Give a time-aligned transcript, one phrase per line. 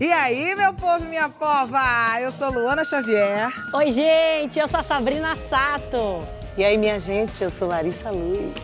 [0.00, 1.80] E aí, meu povo e minha pova?
[2.20, 3.48] Eu sou Luana Xavier.
[3.74, 6.22] Oi, gente, eu sou a Sabrina Sato.
[6.56, 8.54] E aí, minha gente, eu sou Larissa Luz.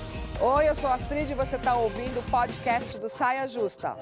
[0.40, 3.96] Oi, eu sou a Astrid e você está ouvindo o podcast do Saia Justa.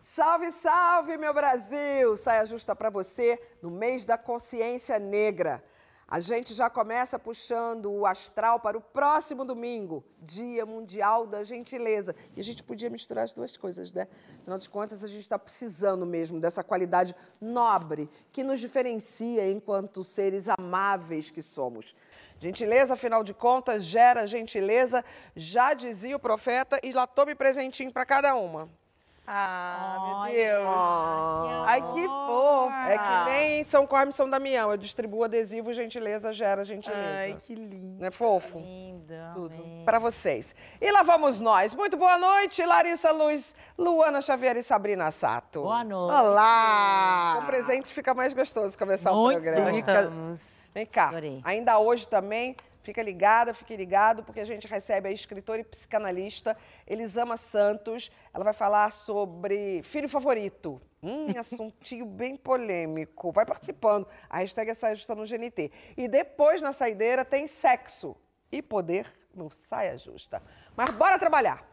[0.00, 2.16] Salve, salve, meu Brasil!
[2.16, 5.62] Saia Justa para você no mês da consciência negra.
[6.10, 12.16] A gente já começa puxando o astral para o próximo domingo, Dia Mundial da Gentileza.
[12.34, 14.08] E a gente podia misturar as duas coisas, né?
[14.40, 20.02] Afinal de contas, a gente está precisando mesmo dessa qualidade nobre que nos diferencia enquanto
[20.02, 21.94] seres amáveis que somos.
[22.40, 25.04] Gentileza, afinal de contas, gera gentileza,
[25.36, 28.68] já dizia o profeta, e lá tome presentinho para cada uma.
[29.32, 30.66] Ah, meu Deus.
[31.66, 32.72] Ai, que fofo.
[32.88, 34.72] É que nem São Corme São Damião.
[34.72, 37.22] Eu distribuo adesivo, gentileza gera gentileza.
[37.22, 38.00] Ai, que lindo.
[38.00, 38.58] Não é fofo?
[38.58, 39.14] Lindo.
[39.32, 39.84] Tudo.
[39.84, 40.52] Para vocês.
[40.80, 41.72] E lá vamos nós.
[41.74, 45.62] Muito boa noite, Larissa Luz, Luana Xavier e Sabrina Sato.
[45.62, 46.16] Boa noite.
[46.18, 47.36] Olá!
[47.40, 49.38] Com presente fica mais gostoso começar Muito.
[49.38, 49.70] o programa.
[49.70, 50.64] Gostamos.
[50.74, 51.08] Vem cá.
[51.08, 51.40] Adorei.
[51.44, 56.56] Ainda hoje também, fica ligada, fique ligado, porque a gente recebe a escritora e psicanalista
[56.86, 58.10] Elisama Santos.
[58.32, 60.80] Ela vai falar sobre filho favorito.
[61.02, 63.32] Hum, assuntinho bem polêmico.
[63.32, 64.06] Vai participando.
[64.28, 65.70] A hashtag é Saia Justa no GNT.
[65.96, 68.16] E depois, na saideira, tem sexo
[68.50, 70.42] e poder no Saia Justa.
[70.76, 71.64] Mas bora trabalhar.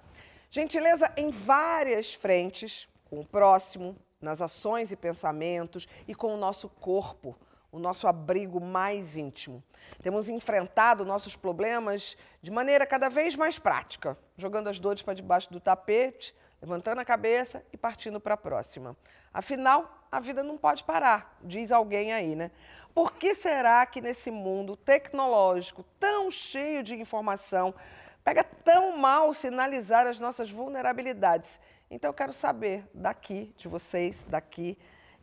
[0.49, 6.69] Gentileza em várias frentes, com o próximo, nas ações e pensamentos e com o nosso
[6.69, 7.37] corpo,
[7.71, 9.63] o nosso abrigo mais íntimo.
[10.01, 15.51] Temos enfrentado nossos problemas de maneira cada vez mais prática, jogando as dores para debaixo
[15.51, 18.95] do tapete, levantando a cabeça e partindo para a próxima.
[19.33, 22.51] Afinal, a vida não pode parar, diz alguém aí, né?
[22.93, 27.75] Por que será que nesse mundo tecnológico tão cheio de informação
[28.23, 31.59] pega tão mal sinalizar as nossas vulnerabilidades?
[31.91, 34.77] Então eu quero saber daqui, de vocês, daqui,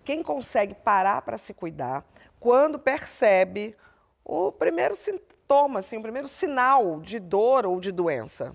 [0.05, 2.05] quem consegue parar para se cuidar
[2.45, 3.75] quando percebe
[4.23, 8.55] o primeiro sintoma, assim, o primeiro sinal de dor ou de doença.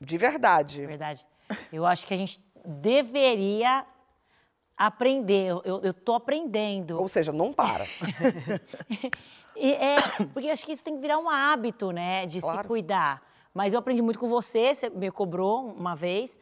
[0.00, 0.84] De verdade.
[0.84, 1.24] Verdade.
[1.72, 3.86] Eu acho que a gente deveria
[4.76, 5.52] aprender.
[5.64, 7.00] Eu, tô aprendendo.
[7.00, 7.86] Ou seja, não para.
[9.56, 9.96] E é,
[10.32, 12.24] porque acho que isso tem que virar um hábito, né?
[12.24, 12.66] De se Claro.
[12.66, 13.20] cuidar.
[13.52, 16.38] Mas eu aprendi muito com você, você me cobrou uma vez,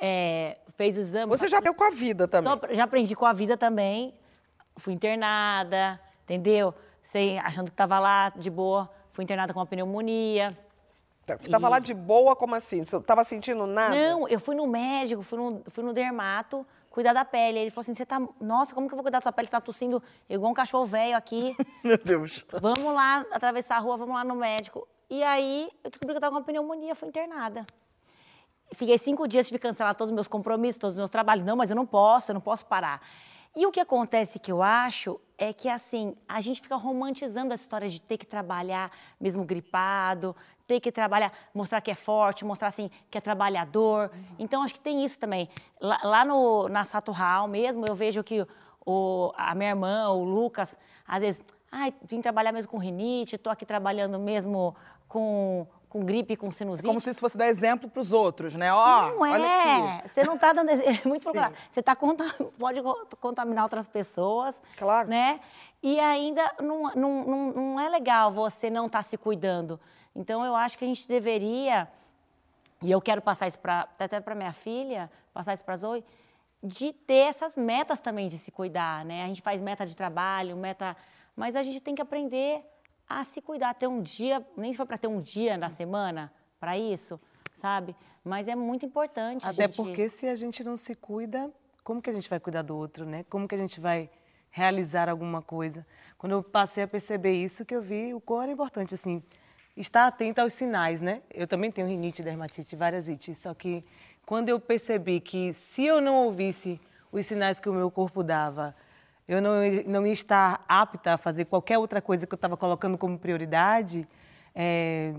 [0.00, 1.28] é, fez o exame.
[1.28, 2.50] Você já deu com a vida também.
[2.50, 4.14] Então, já aprendi com a vida também.
[4.76, 6.74] Fui internada, entendeu?
[7.02, 8.90] Sei, achando que tava lá de boa.
[9.12, 10.56] Fui internada com uma pneumonia.
[11.26, 12.84] Você tava lá de boa, como assim?
[12.84, 13.94] Você tava sentindo nada?
[13.94, 17.58] Não, eu fui no médico, fui no, fui no dermato cuidar da pele.
[17.58, 18.20] Ele falou assim: você tá.
[18.40, 19.46] Nossa, como que eu vou cuidar da sua pele?
[19.46, 21.56] Você tá tossindo igual um cachorro velho aqui.
[21.82, 22.44] Meu Deus.
[22.60, 24.86] Vamos lá atravessar a rua, vamos lá no médico.
[25.10, 27.66] E aí eu descobri que eu tava com uma pneumonia, fui internada.
[28.74, 31.44] Fiquei cinco dias, tive que cancelar todos os meus compromissos, todos os meus trabalhos.
[31.44, 33.02] Não, mas eu não posso, eu não posso parar.
[33.54, 37.54] E o que acontece que eu acho é que, assim, a gente fica romantizando a
[37.54, 38.90] história de ter que trabalhar
[39.20, 40.34] mesmo gripado,
[40.66, 44.10] ter que trabalhar, mostrar que é forte, mostrar, assim, que é trabalhador.
[44.38, 45.50] Então, acho que tem isso também.
[45.78, 48.46] Lá, lá no, na Sato Hall mesmo, eu vejo que
[48.86, 50.74] o, a minha irmã, o Lucas,
[51.06, 54.74] às vezes, ai, vim trabalhar mesmo com rinite, tô aqui trabalhando mesmo
[55.08, 56.86] com, com gripe, com sinusite.
[56.86, 58.72] Como se isso fosse dar exemplo para os outros, né?
[58.72, 60.08] Ó, Não olha é.
[60.08, 60.70] Você não está dando.
[60.80, 61.52] É muito claro.
[61.70, 61.94] Você tá
[62.58, 64.62] pode co- contaminar outras pessoas.
[64.78, 65.06] Claro.
[65.06, 65.38] Né?
[65.82, 69.78] E ainda não, não, não, não é legal você não estar se cuidando.
[70.16, 71.86] Então, eu acho que a gente deveria,
[72.80, 76.02] e eu quero passar isso pra, até para minha filha, passar isso para a Zoe,
[76.62, 79.24] de ter essas metas também de se cuidar, né?
[79.24, 80.96] A gente faz meta de trabalho, meta.
[81.36, 82.64] Mas a gente tem que aprender
[83.08, 86.32] a se cuidar, ter um dia, nem se for para ter um dia na semana
[86.58, 87.20] para isso,
[87.52, 87.94] sabe?
[88.24, 89.46] Mas é muito importante.
[89.46, 91.50] Até gente- porque se a gente não se cuida,
[91.84, 93.24] como que a gente vai cuidar do outro, né?
[93.28, 94.08] Como que a gente vai
[94.50, 95.86] realizar alguma coisa?
[96.16, 99.22] Quando eu passei a perceber isso, que eu vi o quão era importante, assim,
[99.76, 101.22] estar atenta aos sinais, né?
[101.32, 103.82] Eu também tenho rinite, dermatite, várias ites, só que
[104.24, 108.74] quando eu percebi que se eu não ouvisse os sinais que o meu corpo dava,
[109.32, 109.52] eu não,
[109.86, 114.06] não ia estar apta a fazer qualquer outra coisa que eu estava colocando como prioridade,
[114.54, 115.14] é,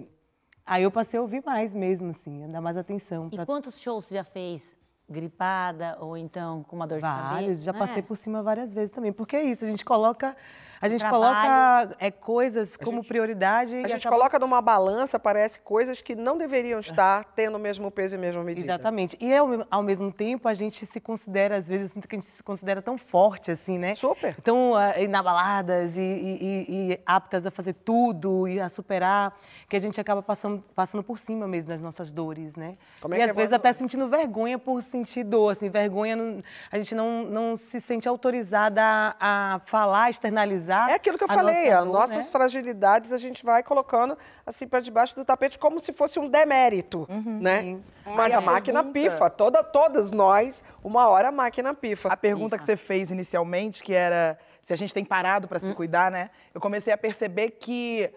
[0.65, 3.29] aí eu passei a ouvir mais mesmo, assim, a dar mais atenção.
[3.31, 4.77] E pra- quantos shows você já fez
[5.09, 7.29] gripada ou então com uma dor de cabeça?
[7.29, 7.73] Vários, já É.
[7.77, 9.11] passei por cima várias vezes também.
[9.11, 10.35] Porque é isso, a gente coloca,
[10.83, 11.23] a gente Trabalho.
[11.23, 13.75] coloca é, coisas como prioridade.
[13.77, 17.89] A gente acaba- coloca numa balança, parece, coisas que não deveriam estar tendo o mesmo
[17.89, 18.65] peso e a mesma medida.
[18.67, 19.17] Exatamente.
[19.21, 22.17] E ao, me- ao mesmo tempo, a gente se considera, às vezes, eu sinto que
[22.17, 23.95] a gente se considera tão forte, assim, né?
[23.95, 24.35] Super.
[24.41, 29.33] Tão ah, inabaladas e, e- e- aptas a fazer tudo e a superar,
[29.69, 32.75] que a gente acaba passando, passando por cima mesmo das nossas dores, né?
[32.99, 36.41] Como é e às é vezes até sentindo vergonha por sentir dor, assim, vergonha, não-
[36.69, 40.72] a gente não, não se sente autorizada a, a falar, externalizar.
[40.89, 42.31] É aquilo que eu a falei, nossa as dor, nossas né?
[42.31, 47.07] fragilidades a gente vai colocando assim para debaixo do tapete como se fosse um demérito,
[47.09, 47.61] né?
[47.61, 47.83] sim.
[48.05, 52.09] Mas a a máquina pergunta- pifa, toda, todas nós, uma hora a máquina pifa.
[52.11, 55.73] A pergunta que você fez inicialmente, que era se a gente tem parado para se
[55.73, 56.29] cuidar, né?
[56.53, 58.09] Eu comecei a perceber que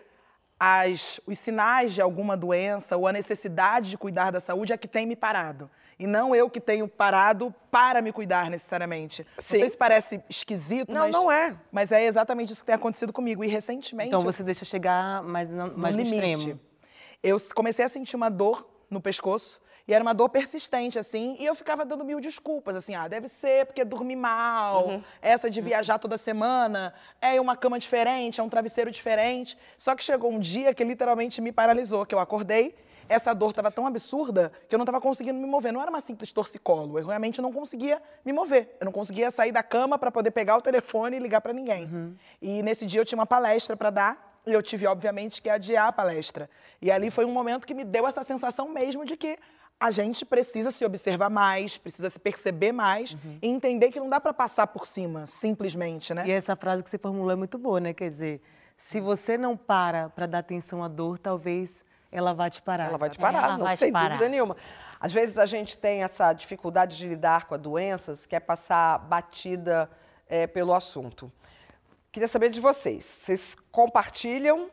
[0.59, 4.89] as, os sinais de alguma doença ou a necessidade de cuidar da saúde é que
[4.89, 5.71] tem me parado.
[5.99, 9.27] E não eu que tenho parado para me cuidar necessariamente.
[9.39, 9.57] Sim.
[9.57, 11.11] Não sei se parece esquisito, Não, mas.
[11.11, 11.57] não é.
[11.73, 13.43] Mas é exatamente isso que tem acontecido comigo.
[13.43, 14.09] E recentemente.
[14.09, 16.31] Então eu- você deixa chegar mais no, mais no limite.
[16.33, 16.61] extremo.
[17.23, 19.61] Eu comecei a sentir uma dor no pescoço.
[19.89, 23.29] E era uma dor persistente, assim, e eu ficava dando mil desculpas, assim, ah, deve
[23.29, 25.05] ser porque dormi mal, Uhum.
[25.23, 29.57] essa de viajar toda semana, é uma cama diferente, é um travesseiro diferente.
[29.79, 32.75] Só que chegou um dia que literalmente me paralisou, que eu acordei,
[33.09, 35.73] essa dor estava tão absurda que eu não estava conseguindo me mover.
[35.73, 38.77] Não era uma simples torcicolo, eu realmente não conseguia me mover.
[38.81, 41.85] Eu não conseguia sair da cama para poder pegar o telefone e ligar para ninguém.
[41.87, 42.15] Uhum.
[42.41, 45.89] E nesse dia eu tinha uma palestra para dar, e eu tive, obviamente, que adiar
[45.89, 46.49] a palestra.
[46.81, 49.37] E ali foi um momento que me deu essa sensação mesmo de que
[49.79, 54.21] a gente precisa se observar mais, precisa se perceber mais e entender que não dá
[54.21, 56.25] para passar por cima, simplesmente, né?
[56.27, 57.93] E essa frase que você formulou é muito boa, né?
[57.93, 58.41] Quer dizer,
[58.77, 61.85] se você não para para dar atenção à dor, talvez
[62.19, 62.89] ela vá te parar.
[62.89, 64.09] Ela vai te parar, Ela não, vai sem parar.
[64.11, 64.57] dúvida nenhuma.
[65.01, 68.99] Às vezes a gente tem essa dificuldade de lidar com as doenças, que é passar
[68.99, 69.91] batida
[70.29, 71.31] eh, pelo assunto.
[72.11, 73.05] Queria saber de vocês.
[73.05, 74.71] Vocês compartilham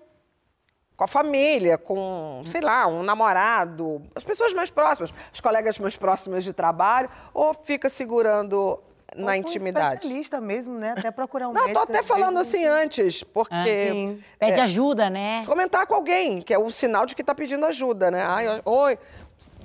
[0.95, 5.97] com a família, com, sei lá, um namorado, as pessoas mais próximas, as colegas mais
[5.97, 8.81] próximas de trabalho, ou fica segurando
[9.17, 9.95] Ou na um intimidade?
[9.95, 10.93] especialista mesmo, né?
[10.97, 11.79] Até procurar um Não, médico.
[11.85, 14.23] tô até falando assim gente- antes, porque Ah, sim.
[14.39, 14.63] Pede É.
[14.63, 15.43] ajuda, né?
[15.45, 18.23] comentar com alguém, que é o sinal de que está pedindo ajuda, né?
[18.25, 18.97] Ai, oi.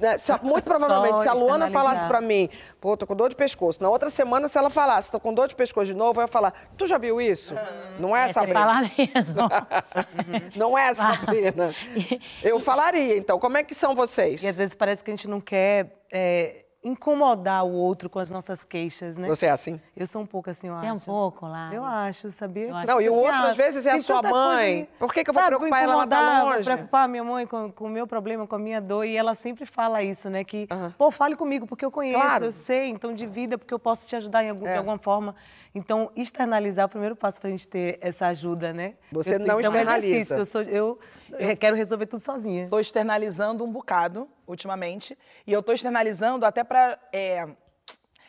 [0.00, 2.48] Né, muito provavelmente, se a Luana falasse para mim,
[2.80, 3.82] pô, tô com dor de pescoço.
[3.82, 6.28] Na outra semana, se ela falasse, tô com dor de pescoço de novo, eu ia
[6.28, 7.54] falar, tu já viu isso?
[7.98, 8.60] Não é, É, Sabrina?
[8.60, 9.48] fala mesmo.
[10.56, 11.74] Não é, Sabrina?
[12.42, 13.38] Eu falaria, então.
[13.38, 14.42] Como é que são vocês?
[14.42, 18.30] E às vezes parece que a gente não quer é, incomodar o outro com as
[18.30, 19.28] nossas queixas, né?
[19.28, 19.80] Você é assim?
[19.96, 20.88] Eu sou um pouco assim, eu Você acho.
[20.88, 21.70] é um pouco lá.
[21.72, 22.68] Eu acho, sabia?
[22.68, 22.86] Eu acho.
[22.86, 24.74] Não, e o Assim, outro, ah, às vezes, é a sua coisa mãe.
[24.80, 24.88] ali.
[24.98, 26.56] Por que que eu vou Sabe, preocupar ela, ela tá incomodar, longe?
[26.56, 29.04] Vou preocupar minha mãe com, com o meu problema, com a minha dor.
[29.04, 30.44] E ela sempre fala isso, né?
[30.44, 30.94] Que, Aham.
[30.96, 32.44] pô, fale comigo, porque eu conheço, Claro.
[32.46, 32.88] eu sei.
[32.88, 34.72] Então, divida, porque eu posso te ajudar em algum- É.
[34.72, 35.34] de alguma forma.
[35.74, 38.94] Então, externalizar é o primeiro passo para a gente ter essa ajuda, né?
[39.12, 40.06] Você Eu- não isso é um externaliza.
[40.08, 40.98] exercício, Eu, sou, eu,
[41.34, 42.64] eh, quero resolver tudo sozinha.
[42.64, 45.16] Estou externalizando um bocado, ultimamente.
[45.46, 46.98] E eu estou externalizando até para.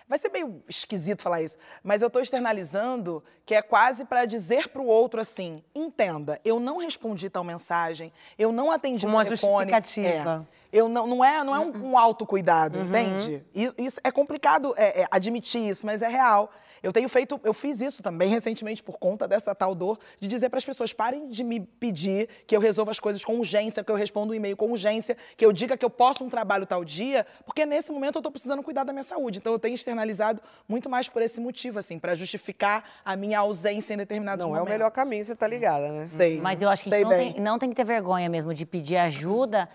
[0.08, 4.70] Vai ser meio esquisito falar isso, mas eu estou externalizando que é quase para dizer
[4.70, 9.72] para o outro assim: entenda, eu não respondi tal mensagem, eu não atendi uma telefone.
[9.72, 10.48] justificativa.
[10.56, 10.60] É.
[10.72, 13.44] Eu não, não é, não é um, um autocuidado, entende?
[13.56, 16.52] E- Isso, é complicado é, é, admitir isso, mas é real.
[16.82, 20.50] Eu tenho feito, eu fiz isso também recentemente por conta dessa tal dor, de dizer
[20.50, 23.92] para as pessoas, parem de me pedir que eu resolva as coisas com urgência, que
[23.92, 26.84] eu responda um e-mail com urgência, que eu diga que eu posso um trabalho tal
[26.86, 29.40] dia, porque nesse momento eu estou precisando cuidar da minha saúde.
[29.40, 33.94] Então eu tenho externalizado muito mais por esse motivo, assim, para justificar a minha ausência
[33.94, 34.72] em determinados Não é o momentos.
[34.74, 36.06] melhor caminho, você tá ligada, né?
[36.06, 36.40] Sei.
[36.40, 38.66] Mas eu acho que a gente não tem, não tem que ter vergonha mesmo de
[38.66, 39.70] pedir ajuda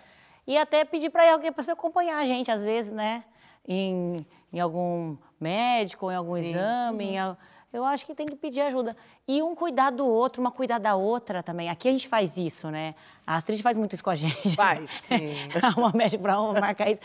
[0.47, 3.25] e até pedir para alguém para você acompanhar a gente, às vezes, né?
[3.67, 5.17] Em, em algum
[5.49, 7.05] médico, em algum exame.
[7.05, 7.37] em al-
[7.73, 8.97] eu acho que tem que pedir ajuda.
[9.27, 11.69] E um cuidar do outro, uma cuidar da outra também.
[11.69, 12.95] Aqui a gente faz isso, né?
[13.27, 14.55] A Astrid faz muito isso com a gente.
[14.55, 15.35] Faz, sim.
[15.77, 17.01] uma médica para uma marcar isso.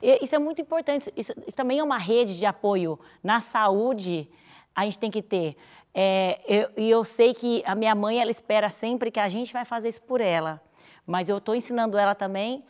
[0.00, 1.12] E isso é muito importante.
[1.16, 4.28] Isso, isso também é uma rede de apoio na saúde.
[4.76, 5.56] A gente tem que ter.
[5.92, 9.52] É, eu- E eu, sei que a minha mãe ela espera sempre que a gente
[9.52, 10.60] vai fazer isso por ela.
[11.04, 12.62] Mas eu estou ensinando ela também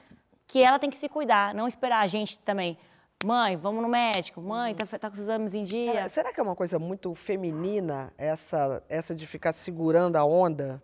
[0.47, 2.79] que ela tem que se cuidar, não esperar a gente também.
[3.25, 4.41] Mãe, vamos no médico.
[4.41, 6.09] Mãe, tá, tá com os exames em dia.
[6.09, 10.83] Será que é uma coisa muito feminina essa, essa de ficar segurando a onda?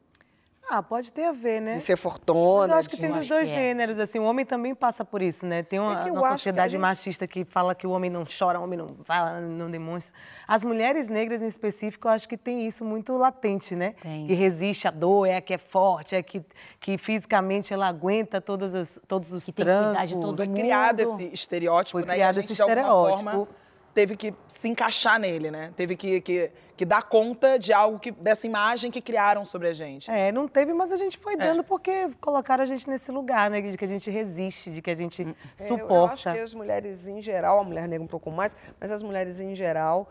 [0.70, 1.76] Ah, pode ter a ver, né?
[1.76, 2.74] De ser Mas fortona?
[2.74, 3.52] eu acho que tem dos dois é.
[3.54, 5.62] gêneros, assim, o homem também passa por isso, né?
[5.62, 8.10] Tem uma, É uma acho que a sociedade gente- machista que fala que o homem
[8.10, 10.12] não chora, o homem não fala, não demonstra.
[10.46, 13.94] As mulheres negras, em específico, eu acho que tem isso muito latente, né?
[14.02, 14.26] Tem.
[14.26, 16.44] Que resiste à dor, é a que é forte, é que,
[16.78, 19.86] que fisicamente ela aguenta todos os, todos os Que tem que trancos.
[19.88, 20.56] cuidar de todo Foi mundo.
[20.56, 22.12] criado esse estereótipo, Foi né?
[22.12, 23.48] criado esse estereótipo.
[23.94, 25.72] Teve que se encaixar nele, né?
[25.76, 29.72] Teve que, que, que dar conta de algo que dessa imagem que criaram sobre a
[29.72, 30.10] gente.
[30.10, 33.60] É, não teve, mas a gente foi dando porque colocaram a gente nesse lugar, né?
[33.60, 36.32] De que a gente resiste, de que a gente É, eu- Eu, acho suporta.
[36.32, 39.54] que as mulheres em geral, a mulher negra um pouco mais, mas as mulheres em
[39.54, 40.08] geral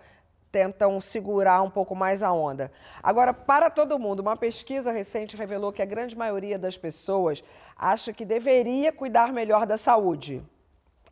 [0.52, 2.72] tentam segurar um pouco mais a onda.
[3.04, 7.44] Agora, para todo mundo, uma pesquisa recente revelou que a grande maioria das pessoas
[7.78, 10.42] acha que deveria cuidar melhor da saúde.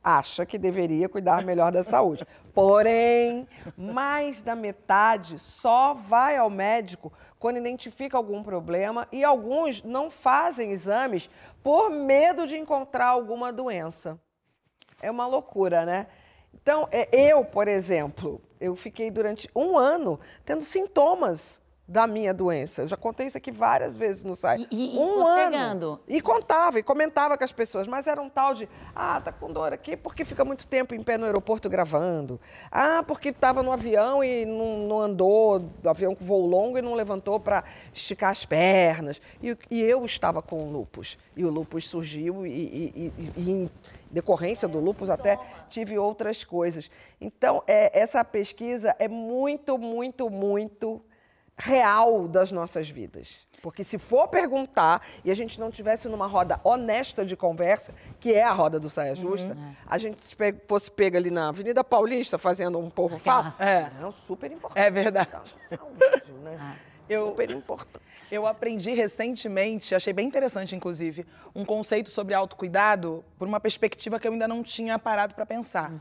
[0.05, 2.27] Acha que deveria cuidar melhor da saúde.
[2.53, 10.11] Porém, mais da metade só vai ao médico quando identifica algum problema e alguns não
[10.11, 11.27] fazem exames
[11.63, 14.19] por medo de encontrar alguma doença.
[15.01, 16.05] É uma loucura, né?
[16.53, 22.81] Então, é, eu, por exemplo, eu fiquei durante um ano tendo sintomas da minha doença.
[22.81, 24.67] Eu já contei isso aqui várias vezes no site.
[24.71, 25.87] E- e- um postergando.
[25.87, 25.99] ano.
[26.07, 29.51] E contava, e comentava com as pessoas, mas era um tal de, ah, tá com
[29.53, 32.39] dor aqui porque fica muito tempo em pé no aeroporto gravando.
[32.71, 36.81] Ah, porque estava no avião e não, não andou, do avião com voo longo e
[36.81, 37.63] não levantou para
[37.93, 39.21] esticar as pernas.
[39.41, 41.19] E, e eu estava com o lupus.
[41.37, 43.69] E o lupus surgiu e, e- e- e em
[44.09, 45.37] decorrência do lupus até
[45.69, 46.89] tive outras coisas.
[47.21, 50.99] Então, é, essa pesquisa é muito, muito, muito
[51.57, 53.45] real das nossas vidas.
[53.61, 58.31] Porque se for perguntar e a gente não tivesse numa roda honesta de conversa, que
[58.33, 59.57] é a roda do Saia Justa,
[59.87, 60.23] a gente
[60.67, 63.89] fosse pega ali na Avenida Paulista fazendo um povo fala, É.
[63.89, 64.85] é super importante.
[64.85, 65.55] É verdade.
[65.67, 66.77] Saúde, né?
[67.09, 68.05] Eu- Super importante.
[68.31, 74.27] Eu aprendi recentemente, achei bem interessante, inclusive, um conceito sobre autocuidado por uma perspectiva que
[74.27, 75.91] eu ainda não tinha parado para pensar.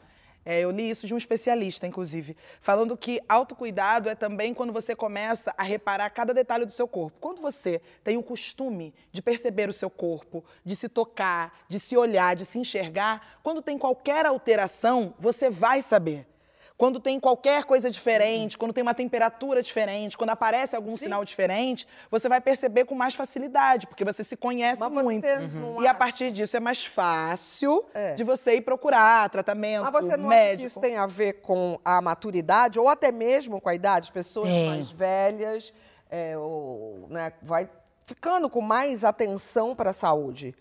[0.44, 4.94] É, eu li isso de um especialista, inclusive, falando que autocuidado é também quando você
[4.94, 7.18] começa a reparar cada detalhe do seu corpo.
[7.18, 11.96] Quando você tem o costume de perceber o seu corpo, de se tocar, de se
[11.96, 16.26] olhar, de se enxergar, quando tem qualquer alteração, você vai saber.
[16.76, 21.86] Quando tem qualquer coisa diferente, quando tem uma temperatura diferente, quando aparece algum sinal diferente,
[22.10, 25.24] você vai perceber com mais facilidade, porque você se conhece Mas muito.
[25.54, 28.14] não E a partir disso é mais fácil É.
[28.14, 30.60] de você ir procurar tratamento Mas você não acha médico.
[30.62, 34.10] que isso tem a ver com a maturidade ou até mesmo com a idade?
[34.10, 35.72] Pessoas mais velhas,
[36.10, 37.68] é, ou, né, vai
[38.04, 40.54] ficando com mais atenção para a saúde.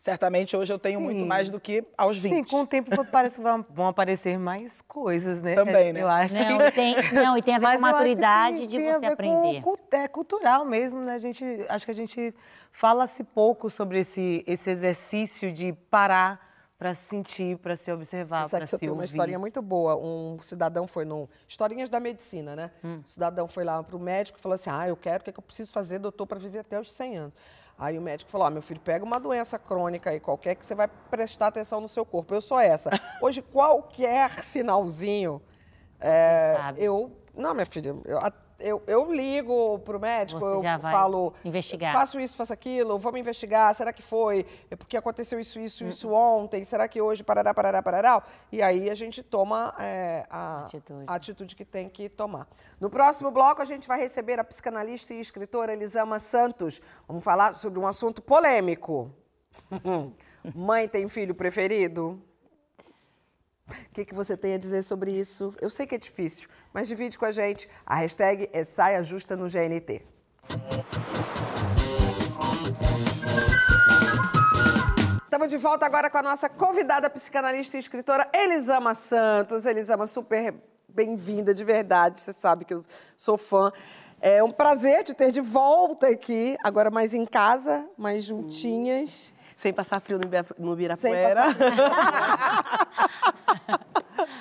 [0.00, 1.04] Certamente hoje eu tenho Sim.
[1.04, 2.32] muito mais do que aos 20.
[2.32, 5.54] Sim, com o tempo parece que vão, vão aparecer mais coisas, né?
[5.56, 6.02] Também, né?
[6.02, 6.34] Eu acho.
[6.34, 8.88] Não, e tem, não, e tem a ver Mas com que maturidade tem- de tem
[8.90, 9.62] a você ver aprender.
[9.62, 11.14] Com, é cultural mesmo, né?
[11.14, 12.34] A gente, acho que a gente
[12.70, 16.46] fala-se pouco sobre esse, esse exercício de parar
[16.78, 19.06] para se sentir, para se observar, Você sabe para que eu se tenho uma ouvir.
[19.06, 19.96] historinha muito boa.
[19.96, 21.26] Um cidadão foi num.
[21.48, 22.70] Historinhas da medicina, né?
[22.84, 23.00] Hum.
[23.04, 25.30] Um cidadão foi lá para o médico e falou assim: Ah, eu quero, o que,
[25.30, 27.34] é que eu preciso fazer, doutor, para viver até os 100 anos?
[27.78, 30.74] Aí o médico falou: Ó, meu filho, pega uma doença crônica aí qualquer que você
[30.74, 32.34] vai prestar atenção no seu corpo.
[32.34, 32.90] Eu sou essa.
[33.22, 35.40] Hoje, qualquer sinalzinho.
[36.00, 36.82] é, sabe.
[36.82, 37.12] Eu.
[37.36, 38.18] Não, minha filha, eu,
[38.58, 41.32] eu, eu ligo pro médico, Você eu falo.
[41.44, 41.92] investigar.
[41.92, 43.72] Faço isso, faço aquilo, vamos investigar.
[43.74, 44.44] Será que foi?
[44.70, 46.64] É porque aconteceu isso, isso, isso ontem?
[46.64, 47.22] Será que hoje?
[47.22, 48.22] Parará, parará, parará.
[48.50, 51.04] E aí a gente toma é, a, Atitude.
[51.06, 52.48] a atitude que tem que tomar.
[52.80, 56.80] No próximo bloco, a gente vai receber a psicanalista e escritora Elisama Santos.
[57.06, 59.10] Vamos falar sobre um assunto polêmico.
[60.54, 62.20] Mãe tem filho preferido?
[63.68, 65.54] O que, que você tem a dizer sobre isso?
[65.60, 67.68] Eu sei que é difícil, mas divide com a gente.
[67.84, 70.02] A hashtag é Saia Justa no GNT.
[75.24, 79.66] Estamos de volta agora com a nossa convidada psicanalista e escritora Elisama Santos.
[79.66, 80.54] Elisama, super
[80.88, 82.20] bem-vinda, de verdade.
[82.20, 82.82] Você sabe que eu
[83.16, 83.70] sou fã.
[84.20, 89.32] É um prazer te ter de volta aqui, agora mais em casa, mais juntinhas.
[89.58, 90.20] Sem passar frio
[90.56, 91.42] no Sem Ibirapuera.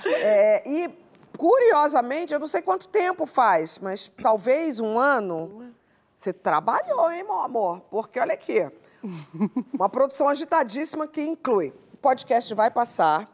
[0.05, 0.89] É, e,
[1.37, 5.73] curiosamente, eu não sei quanto tempo faz, mas talvez um ano.
[6.15, 7.81] Você trabalhou, hein, meu amor?
[7.91, 8.67] Porque olha aqui.
[9.73, 13.29] Uma produção agitadíssima que inclui o podcast Vai Passar,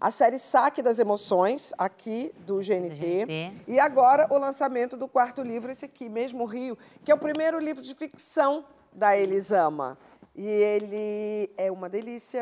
[0.00, 3.52] a série Saque das Emoções, aqui do GNT, GNT.
[3.68, 7.58] e agora o lançamento do quarto livro, esse aqui, mesmo Rio, que é o primeiro
[7.58, 9.98] livro de ficção da Elisama.
[10.42, 12.40] E ele é uma delícia.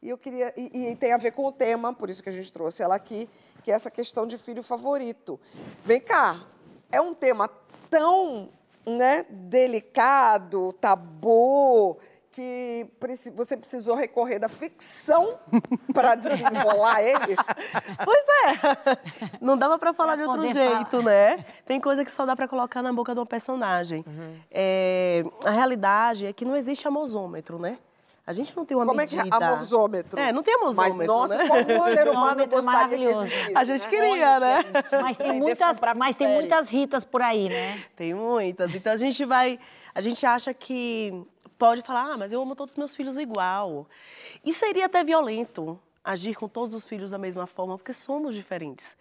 [0.00, 0.50] E eu queria.
[0.56, 2.94] E, e tem a ver com o tema, por isso que a gente trouxe ela
[2.94, 3.28] aqui,
[3.62, 5.38] que é essa questão de filho favorito.
[5.84, 6.46] Vem cá,
[6.90, 7.50] é um tema
[7.90, 8.48] tão
[8.86, 11.98] né, delicado, tabu,
[12.36, 12.86] que
[13.34, 15.38] você precisou recorrer da ficção
[15.94, 17.34] para desenrolar ele.
[18.04, 19.38] Pois é.
[19.40, 21.42] Não dava pra falar Pra de outro jeito, né?
[21.64, 24.04] Tem coisa que só dá pra colocar na boca de um personagem.
[24.50, 27.78] É, a realidade é que não existe amosômetro, né?
[28.26, 29.36] A gente não tem uma Como é que medida...
[29.36, 30.20] é amorzômetro?
[30.20, 31.48] É, não tem amosômetro, Mas, nossa, né?
[31.48, 33.88] como o ser humano Amosômetro gostaria que existisse, A gente né?
[33.88, 34.64] queria, né?
[35.00, 37.82] Mas tem muitas, mas tem muitas ritas por aí, né?
[37.94, 38.74] Tem muitas.
[38.74, 39.58] Então a gente vai.
[39.94, 41.24] A gente acha que
[41.58, 43.86] pode falar, ah, mas eu amo todos os meus filhos igual.
[44.44, 48.96] E seria até violento agir com todos os filhos da mesma forma, porque somos diferentes.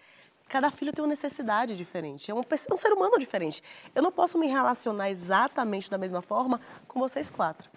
[0.48, 3.64] Cada filho tem uma necessidade diferente, é um, é um ser humano diferente.
[3.94, 7.70] Eu não posso me relacionar exatamente da mesma forma com vocês quatro.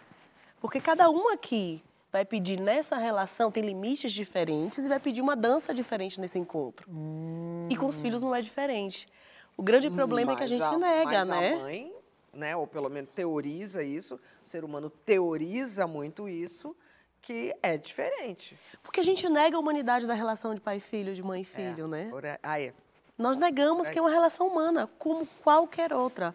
[0.61, 5.37] Porque cada um aqui vai pedir nessa relação, tem limites diferentes e vai pedir uma
[5.37, 6.89] dança diferente nesse encontro.
[7.71, 9.09] E com os filhos não é diferente.
[9.57, 11.55] O grande problema é que a gente nega, mas né?
[11.55, 11.93] A mãe,
[12.33, 16.77] né, ou pelo menos teoriza isso, o ser humano teoriza muito isso,
[17.21, 18.59] que é diferente.
[18.83, 21.45] Porque a gente nega a humanidade da relação de pai e filho, de mãe e
[21.45, 22.09] filho, né?
[22.11, 22.73] Por Ah, é.
[23.17, 26.35] Nós negamos que é uma relação humana, como qualquer outra.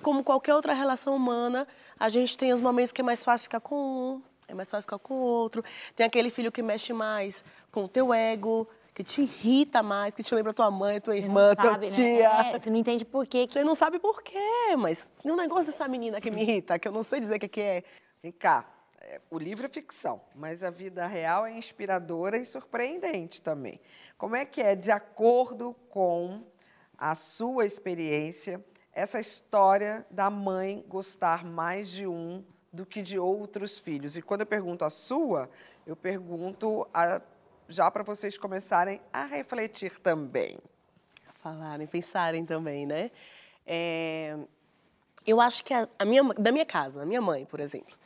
[0.00, 1.66] Como qualquer outra relação humana,
[1.98, 4.86] a gente tem os momentos que é mais fácil ficar com um, é mais fácil
[4.86, 5.62] ficar com o outro.
[5.94, 8.66] Tem aquele filho que mexe mais com o teu ego,
[9.00, 11.94] que te irrita mais, que te lembra tua mãe, tua irmã, tua sabe, né?
[11.94, 12.30] tia.
[12.54, 13.46] É, você não entende por quê.
[13.46, 16.78] que- Você não sabe por quê, mas tem um negócio dessa menina que me irrita,
[16.78, 17.84] que eu não sei dizer o que que é.
[18.22, 18.68] Vem cá,
[19.00, 23.80] é, o livro é ficção, mas a vida real é inspiradora e surpreendente também.
[24.18, 26.42] Como é que é, de acordo com
[26.98, 33.78] a sua experiência, essa história da mãe gostar mais de um do que de outros
[33.78, 34.16] filhos?
[34.18, 35.48] E quando eu pergunto a sua,
[35.86, 37.22] eu pergunto a-
[37.70, 40.58] já para vocês começarem a refletir também.
[41.42, 43.10] falarem, pensarem também, né?
[43.66, 44.36] É,
[45.26, 47.96] eu acho que a, a minha, da minha casa, a minha mãe, por exemplo,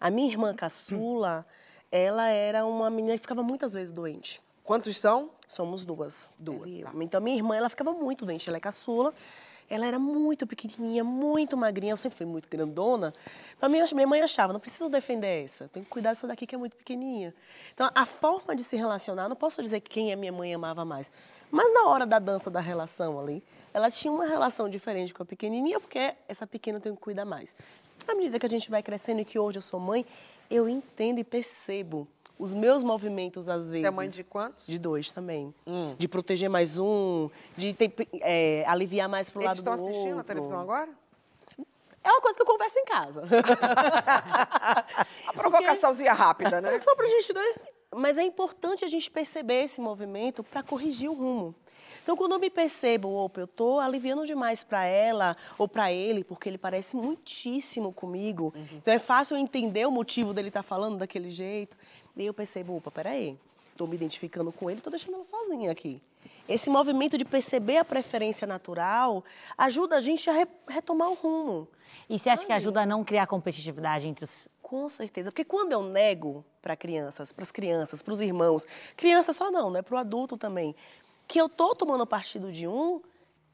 [0.00, 1.46] a minha irmã caçula,
[1.90, 4.40] ela era uma menina que ficava muitas vezes doente.
[4.64, 5.30] Quantos são?
[5.46, 6.32] Somos duas.
[6.38, 6.90] Duas, tá.
[7.00, 8.48] Então, minha irmã, ela ficava muito doente.
[8.48, 9.12] Ela é caçula.
[9.68, 11.92] Ela era muito pequenininha, muito magrinha.
[11.92, 13.14] Eu sempre fui muito grandona.
[13.56, 15.68] Então, minha, minha mãe achava, não preciso defender essa.
[15.68, 17.34] Tem que cuidar dessa daqui que é muito pequenininha.
[17.72, 20.84] Então, a forma de se relacionar, não posso dizer que quem a minha mãe amava
[20.84, 21.10] mais.
[21.50, 23.42] Mas na hora da dança da relação ali,
[23.74, 27.54] ela tinha uma relação diferente com a pequenininha, porque essa pequena tenho que cuidar mais.
[28.06, 30.04] À medida que a gente vai crescendo e que hoje eu sou mãe,
[30.50, 32.06] eu entendo e percebo
[32.42, 33.82] os meus movimentos às vezes.
[33.82, 34.66] Você é mãe de quantos?
[34.66, 35.54] De dois também.
[35.64, 35.94] Hum.
[35.96, 40.12] De proteger mais um, de ter- é, aliviar mais pro Eles lado estão do assistindo
[40.14, 40.24] a outro.
[40.24, 40.88] televisão agora?
[42.04, 43.22] É uma coisa que eu converso em casa.
[45.26, 46.74] A provocaçãozinha rápida, né?
[46.74, 47.54] É só pra gente, né?
[47.94, 51.54] Mas é importante a gente perceber esse movimento para corrigir o rumo.
[52.02, 56.24] Então, quando eu me percebo, opa, eu tô aliviando demais para ela ou para ele,
[56.24, 58.52] porque ele parece muitíssimo comigo.
[58.72, 61.76] Então, é fácil eu entender o motivo dele estar falando daquele jeito.
[62.16, 63.38] E eu percebo, opa, peraí,
[63.76, 66.02] tô me identificando com ele, tô deixando ela sozinha aqui.
[66.48, 69.24] Esse movimento de perceber a preferência natural
[69.56, 71.68] ajuda a gente a re- retomar o rumo.
[72.08, 74.48] E você acha que ajuda a não criar competitividade entre os.
[74.62, 79.32] Com certeza, porque quando eu nego para crianças, para as crianças, para os irmãos, criança
[79.32, 80.74] só não, né, para o adulto também,
[81.28, 83.00] que eu tô tomando partido de um,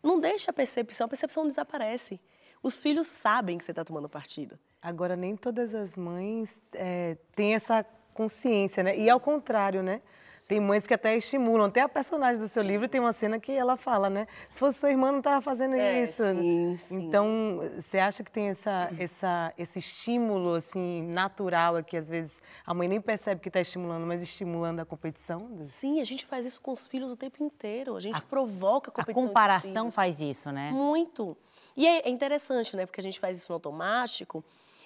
[0.02, 2.20] não deixa a percepção, a percepção desaparece.
[2.62, 4.58] Os filhos sabem que você está tomando partido.
[4.80, 7.84] Agora, nem todas as mães é, têm essa
[8.22, 8.98] consciência, né?
[8.98, 10.00] E ao contrário, né?
[10.48, 11.66] Tem mães que até estimulam.
[11.66, 14.26] Até a personagem do seu livro tem uma cena que ela fala, né?
[14.48, 16.22] Se fosse sua irmã, não estava fazendo É, isso.
[16.24, 16.96] sim, sim.
[17.02, 22.72] Então, você acha que tem essa, essa, esse estímulo, assim, natural, que às vezes a
[22.72, 25.50] mãe nem percebe que está estimulando, mas estimulando a competição?
[25.80, 27.94] Sim, a gente faz isso com os filhos o tempo inteiro.
[27.94, 29.22] A gente provoca a A competição.
[29.22, 30.70] de comparação faz isso, né?
[30.72, 31.36] Muito.
[31.76, 32.86] E é é interessante, né?
[32.86, 34.42] Porque a gente faz isso no automático.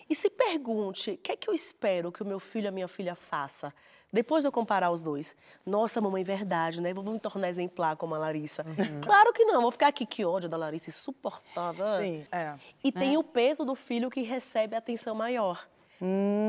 [0.09, 2.73] E se pergunte, o que é que eu espero que o meu filho e a
[2.73, 3.73] minha filha faça?
[4.13, 5.35] Depois de eu comparar os dois.
[5.65, 6.93] Nossa, mamãe, verdade, né?
[6.93, 8.63] Vou me tornar exemplar como a Larissa.
[9.03, 9.63] Claro que não.
[9.63, 11.87] Vou ficar aqui, que ódio da Larissa, insuportável.
[11.99, 12.55] Sim, é.
[12.85, 15.67] E tem o peso do filho que recebe atenção maior.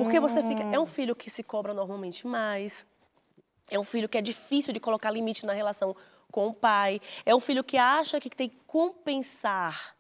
[0.02, 0.64] Porque você fica.
[0.64, 2.86] É um filho que se cobra normalmente mais.
[3.70, 5.96] É um filho que é difícil de colocar limite na relação
[6.30, 7.00] com o pai.
[7.26, 9.96] É um filho que acha que tem que compensar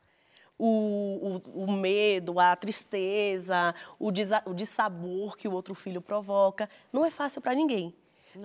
[0.66, 6.70] o, o, o medo, a tristeza, o, desa, o dissabor que o outro filho provoca.
[6.92, 7.94] Não é fácil para ninguém.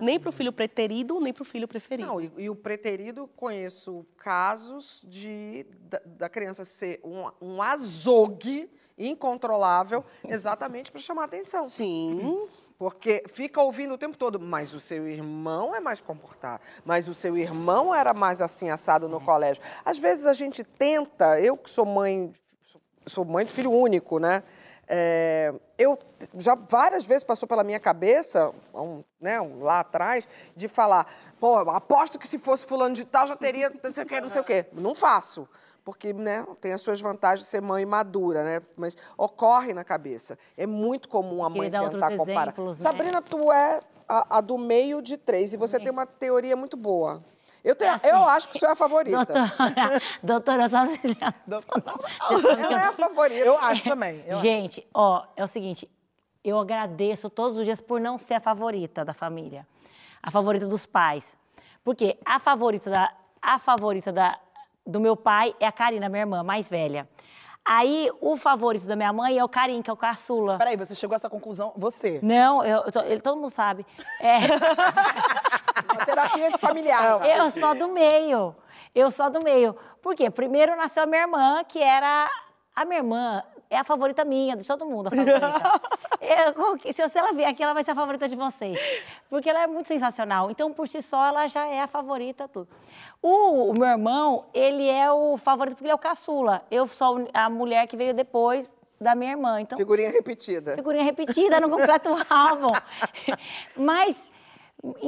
[0.00, 2.08] Nem para o filho preterido, nem para o filho preferido.
[2.08, 8.68] Não, e, e o preterido, conheço casos de da, da criança ser um, um azogue
[8.98, 11.64] incontrolável exatamente para chamar atenção.
[11.64, 12.48] Sim.
[12.78, 17.14] Porque fica ouvindo o tempo todo, mas o seu irmão é mais comportado, mas o
[17.14, 19.60] seu irmão era mais assim assado no colégio.
[19.84, 24.20] Às vezes a gente tenta, eu que sou mãe, sou- sou mãe de filho único,
[24.20, 24.44] né?
[24.86, 25.98] É, eu
[26.36, 31.06] já várias vezes passou pela minha cabeça, um, né, um- lá atrás, de falar,
[31.40, 34.28] pô, aposto que se fosse fulano de tal já teria não sei o quê, não
[34.28, 34.66] sei o quê.
[34.72, 35.48] Não faço
[35.88, 38.60] porque né, tem as suas vantagens de ser mãe madura, né?
[38.76, 40.38] Mas ocorre na cabeça.
[40.54, 42.42] É muito comum a mãe tentar comparar.
[42.52, 42.90] exemplos, né?
[42.90, 46.76] Sabrina, tu é a, a do meio de três e você tem uma teoria muito
[46.76, 47.24] boa.
[47.64, 48.06] Eu, tenho, É assim.
[48.08, 49.16] eu acho que você é a favorita.
[49.24, 50.84] Doutora, doutora, só
[52.58, 53.46] Ela é a favorita.
[53.46, 54.22] Eu acho também.
[54.26, 54.42] eu acho.
[54.42, 55.90] Gente, ó, é o seguinte,
[56.44, 59.66] eu agradeço todos os dias por não ser a favorita da família,
[60.22, 61.34] a favorita dos pais.
[61.82, 64.38] Porque a favorita da, a favorita da,
[64.88, 67.08] do meu pai é a Karina, minha irmã mais velha.
[67.64, 70.56] Aí, o favorito da minha mãe é o Karim, que é o caçula.
[70.56, 72.18] Peraí, você chegou a essa conclusão, você.
[72.22, 73.84] Não, eu, eu tô- ele, todo mundo sabe.
[74.20, 74.38] É,
[75.92, 77.20] Uma terapia de familiar.
[77.26, 78.56] eu sou do meio.
[78.94, 79.76] Eu sou do meio.
[80.00, 80.30] Por quê?
[80.30, 82.28] Primeiro nasceu a minha irmã, que era.
[82.80, 85.80] A minha irmã é a favorita minha, de todo mundo, a favorita.
[86.46, 88.78] Eu- como que- se ela vier aqui, ela vai ser a favorita de vocês.
[89.28, 90.50] Porque ela é muito sensacional.
[90.50, 92.68] Então, por si só, ela já é a favorita, tudo.
[93.20, 96.62] O, o meu irmão, ele é o favorito porque ele é o caçula.
[96.70, 99.60] Eu sou a mulher que veio depois da minha irmã.
[99.60, 100.74] Então, Figurinha repetida.
[100.76, 102.68] figurinha repetida no completo álbum.
[103.76, 104.16] Mas,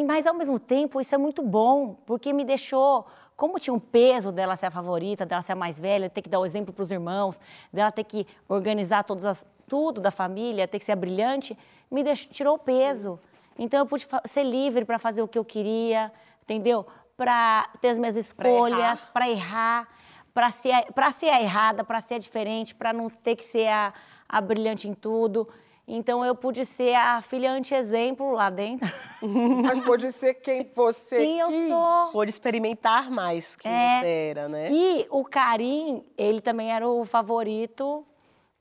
[0.07, 3.07] mas, ao mesmo tempo, isso é muito bom, porque me deixou.
[3.41, 6.29] Como tinha um peso dela ser a favorita, dela ser a mais velha, ter que
[6.29, 7.41] dar o exemplo para os irmãos,
[7.73, 11.57] dela ter que organizar todas as, tudo da família, ter que ser a brilhante,
[11.91, 13.19] me deixou, tirou o peso.
[13.59, 16.87] Então eu pude ser livre para fazer o que eu queria, entendeu?
[17.17, 19.89] Para ter as minhas escolhas, para errar,
[20.35, 23.69] para ser, pra ser a errada, para ser a diferente, para não ter que ser
[23.69, 23.95] a,
[24.29, 25.49] a brilhante em tudo.
[25.93, 28.89] Então eu pude ser a filha anti-exemplo lá dentro.
[29.65, 31.69] Mas pode ser quem você Quem eu quis.
[31.69, 32.13] sou.
[32.13, 34.01] Pôde experimentar mais quem É.
[34.01, 34.69] você era, né?
[34.71, 38.07] E o Karim, ele também era o favorito.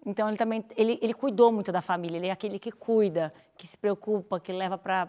[0.03, 2.17] Então ele também ele, ele cuidou muito da família.
[2.17, 5.07] Ele é aquele que cuida, que se preocupa, que leva para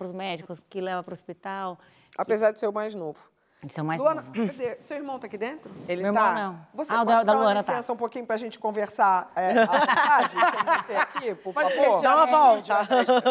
[0.00, 1.78] os médicos, que leva para o hospital.
[2.18, 3.30] Apesar de ser o mais novo.
[3.66, 4.46] Isso é o mais Luana, novo.
[4.46, 4.76] cadê?
[4.82, 5.70] Seu irmão tá aqui dentro?
[5.88, 6.28] Ele Meu tá.
[6.28, 6.66] irmão não.
[6.74, 7.72] Você ah, o pode da, da Luana tá.
[7.72, 12.02] licença um pouquinho pra gente conversar é, à vontade com você aqui, por favor?
[12.02, 12.88] Dá uma volta.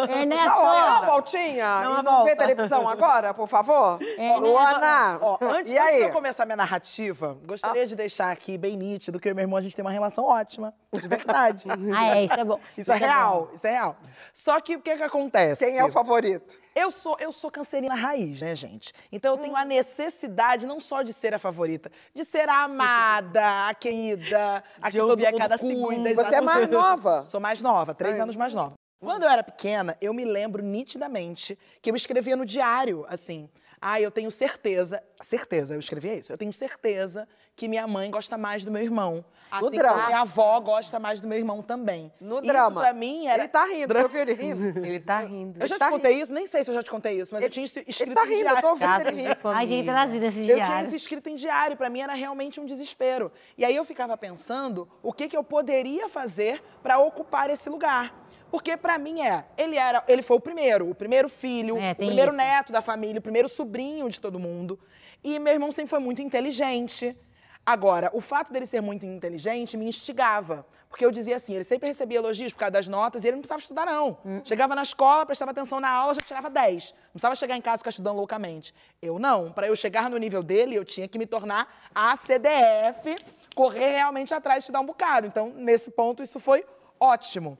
[0.09, 0.45] Ernesto!
[0.45, 3.99] Dá uma, voltinha e não vê televisão agora, por favor?
[4.17, 5.97] É, Luana, Ó, antes, e antes aí?
[5.97, 9.43] de eu começar minha narrativa, gostaria de deixar aqui bem nítido que eu e meu
[9.43, 11.67] irmão a gente tem uma relação ótima, de verdade.
[11.95, 12.59] Ah, é, isso é bom.
[12.77, 13.95] Isso é real, isso é real.
[14.33, 15.63] Só que o que que acontece?
[15.63, 16.57] Quem é o favorito?
[16.75, 18.91] Eu sou, eu sou canceriana raiz, né, gente?
[19.11, 23.67] Então eu tenho a necessidade não só de ser a favorita, de ser a amada,
[23.69, 25.75] a querida, a De que todo ouvir a mundo cada cuida.
[25.75, 26.15] segundo.
[26.15, 27.25] Você é mais nova.
[27.29, 28.21] Sou mais nova, três É.
[28.21, 28.73] anos mais nova.
[28.99, 33.49] Quando eu era pequena, eu me lembro nitidamente que eu escrevia no diário, assim.
[33.81, 36.31] Ah, eu tenho certeza, certeza, eu escrevia isso.
[36.31, 39.23] Eu tenho certeza que minha mãe gosta mais do meu irmão.
[39.61, 39.93] No Assim drama.
[39.95, 42.11] como minha avó gosta mais do meu irmão também.
[42.19, 42.81] No Isso drama.
[42.81, 44.79] pra mim era Ele tá rindo, você ouviu ele rindo?
[44.85, 45.59] Ele tá rindo.
[45.61, 46.33] eu já tá te contei isso?
[46.33, 48.29] Nem sei se eu já te contei isso, mas eu tinha escrito Ele tá em
[48.29, 48.61] rindo, eu diário.
[48.61, 49.03] tô ouvindo ele
[49.35, 49.37] família.
[49.45, 50.87] Ai, gente, trazida esses Eu tinha diários.
[50.87, 53.31] isso escrito em diário, pra mim era realmente um desespero.
[53.57, 58.13] E aí eu ficava pensando o que, que eu poderia fazer pra ocupar esse lugar.
[58.49, 61.95] Porque pra mim é, ele era, ele foi o primeiro, o primeiro filho, É, o
[61.95, 62.37] primeiro isso.
[62.37, 64.79] neto da família, o primeiro sobrinho de todo mundo.
[65.23, 67.15] E meu irmão sempre foi muito inteligente.
[67.65, 70.65] Agora, o fato dele ser muito inteligente me instigava.
[70.89, 73.41] Porque eu dizia assim, ele sempre recebia elogios por causa das notas e ele não
[73.41, 74.17] precisava estudar, não.
[74.23, 74.41] Hum.
[74.43, 76.91] Chegava na escola, prestava atenção na aula, já tirava 10.
[76.91, 78.75] Não precisava chegar em casa e ficar estudando loucamente.
[79.01, 79.51] Eu não.
[79.51, 83.15] Para eu chegar no nível dele, eu tinha que me tornar a CDF,
[83.55, 85.25] correr realmente atrás de estudar um bocado.
[85.25, 86.63] Então, nesse ponto, isso foi
[86.99, 87.57] ótimo.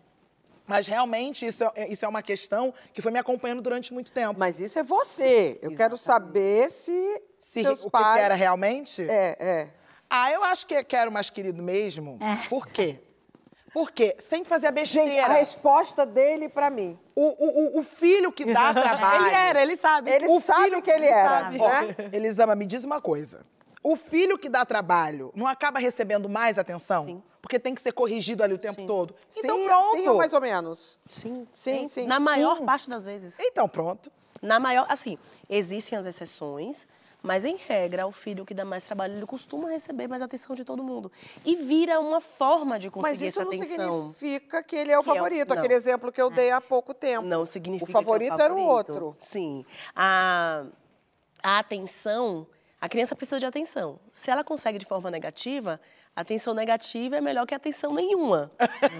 [0.67, 4.39] Mas realmente isso é, isso é uma questão que foi me acompanhando durante muito tempo.
[4.39, 5.59] Mas isso é você.
[5.61, 8.15] Eu quero saber se, Se seus o pais...
[8.15, 9.09] que era realmente?
[9.09, 9.82] É, é.
[10.15, 12.19] Ah, eu acho que que era o mais querido mesmo.
[12.47, 12.99] Por quê?
[13.73, 15.33] Porque sem fazer a Gente, a besteira.
[15.33, 16.99] resposta dele pra mim.
[17.15, 19.25] O, o, o- filho que dá trabalho.
[19.25, 20.11] Ele era, ele sabe.
[20.11, 21.57] Ele O sabe filho que ele era, sabe.
[21.57, 21.95] né?
[21.97, 23.43] Ó, Elisama, me diz uma coisa.
[23.81, 27.05] O filho que dá trabalho não acaba recebendo mais atenção?
[27.05, 27.23] Sim.
[27.41, 29.15] Porque tem que ser corrigido ali o tempo todo?
[29.35, 29.95] Então sim, pronto.
[29.97, 30.97] sim ou mais ou menos?
[31.09, 31.47] Sim.
[31.51, 32.05] Sim, sim.
[32.05, 33.39] Na maior parte das vezes.
[33.39, 34.11] Então pronto.
[34.41, 35.17] Na maior, assim,
[35.49, 36.87] existem as exceções,
[37.23, 40.65] mas em regra, o filho que dá mais trabalho, ele costuma receber mais atenção de
[40.65, 41.09] todo mundo.
[41.45, 44.13] E vira uma forma de conseguir Mas isso essa não atenção.
[44.13, 46.59] significa que ele é o Que é o- favorito, aquele exemplo que eu dei há
[46.59, 47.25] pouco tempo.
[47.25, 48.89] Não significa O favorito, que é era o favorito.
[48.91, 49.15] outro.
[49.19, 49.65] Sim.
[49.95, 50.65] A,
[51.41, 52.45] a atenção,
[52.81, 53.99] a criança precisa de atenção.
[54.11, 55.79] Se ela consegue de forma negativa,
[56.15, 58.51] atenção negativa é melhor que a atenção nenhuma.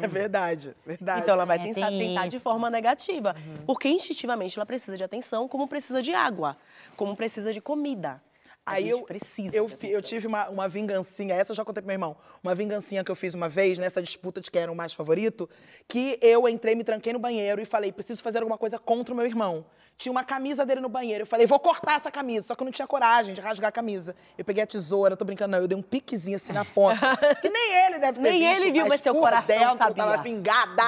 [0.01, 1.21] É verdade, verdade.
[1.21, 3.35] Então ela vai É, tentar, tentar de forma negativa.
[3.65, 6.57] Porque instintivamente ela precisa de atenção, como precisa de água,
[6.95, 8.21] como precisa de comida.
[8.65, 9.53] A Aí gente eu, precisa.
[9.53, 13.03] eu, eu tive uma, uma vingancinha, essa eu já contei pro meu irmão, uma vingancinha
[13.03, 15.49] que eu fiz uma vez nessa disputa de quem era o mais favorito,
[15.85, 19.17] que eu entrei, me tranquei no banheiro e falei, preciso fazer alguma coisa contra o
[19.17, 19.65] meu irmão.
[19.97, 22.65] Tinha uma camisa dele no banheiro, eu falei, vou cortar essa camisa, só que eu
[22.65, 24.15] não tinha coragem de rasgar a camisa.
[24.37, 27.47] Eu peguei a tesoura, tô brincando, não, eu dei um piquezinho assim na ponta, que
[27.49, 29.95] nem ele deve ter Nem visto, ele viu, mas seu coração dentro, sabia.
[30.03, 30.83] tava vingada,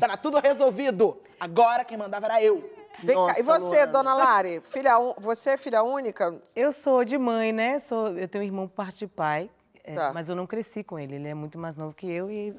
[0.00, 1.20] tava tudo resolvido.
[1.38, 2.72] Agora quem mandava era eu.
[3.02, 3.86] Vem cá, Nossa, e você, Luana.
[3.88, 4.62] dona Lari?
[4.64, 6.40] Filha, un- você é filha única?
[6.54, 7.80] Eu sou de mãe, né?
[7.80, 9.50] Sou, eu tenho um irmão por parte de pai,
[9.82, 10.12] é, Tá.
[10.14, 11.16] mas eu não cresci com ele.
[11.16, 12.54] Ele é muito mais novo que eu e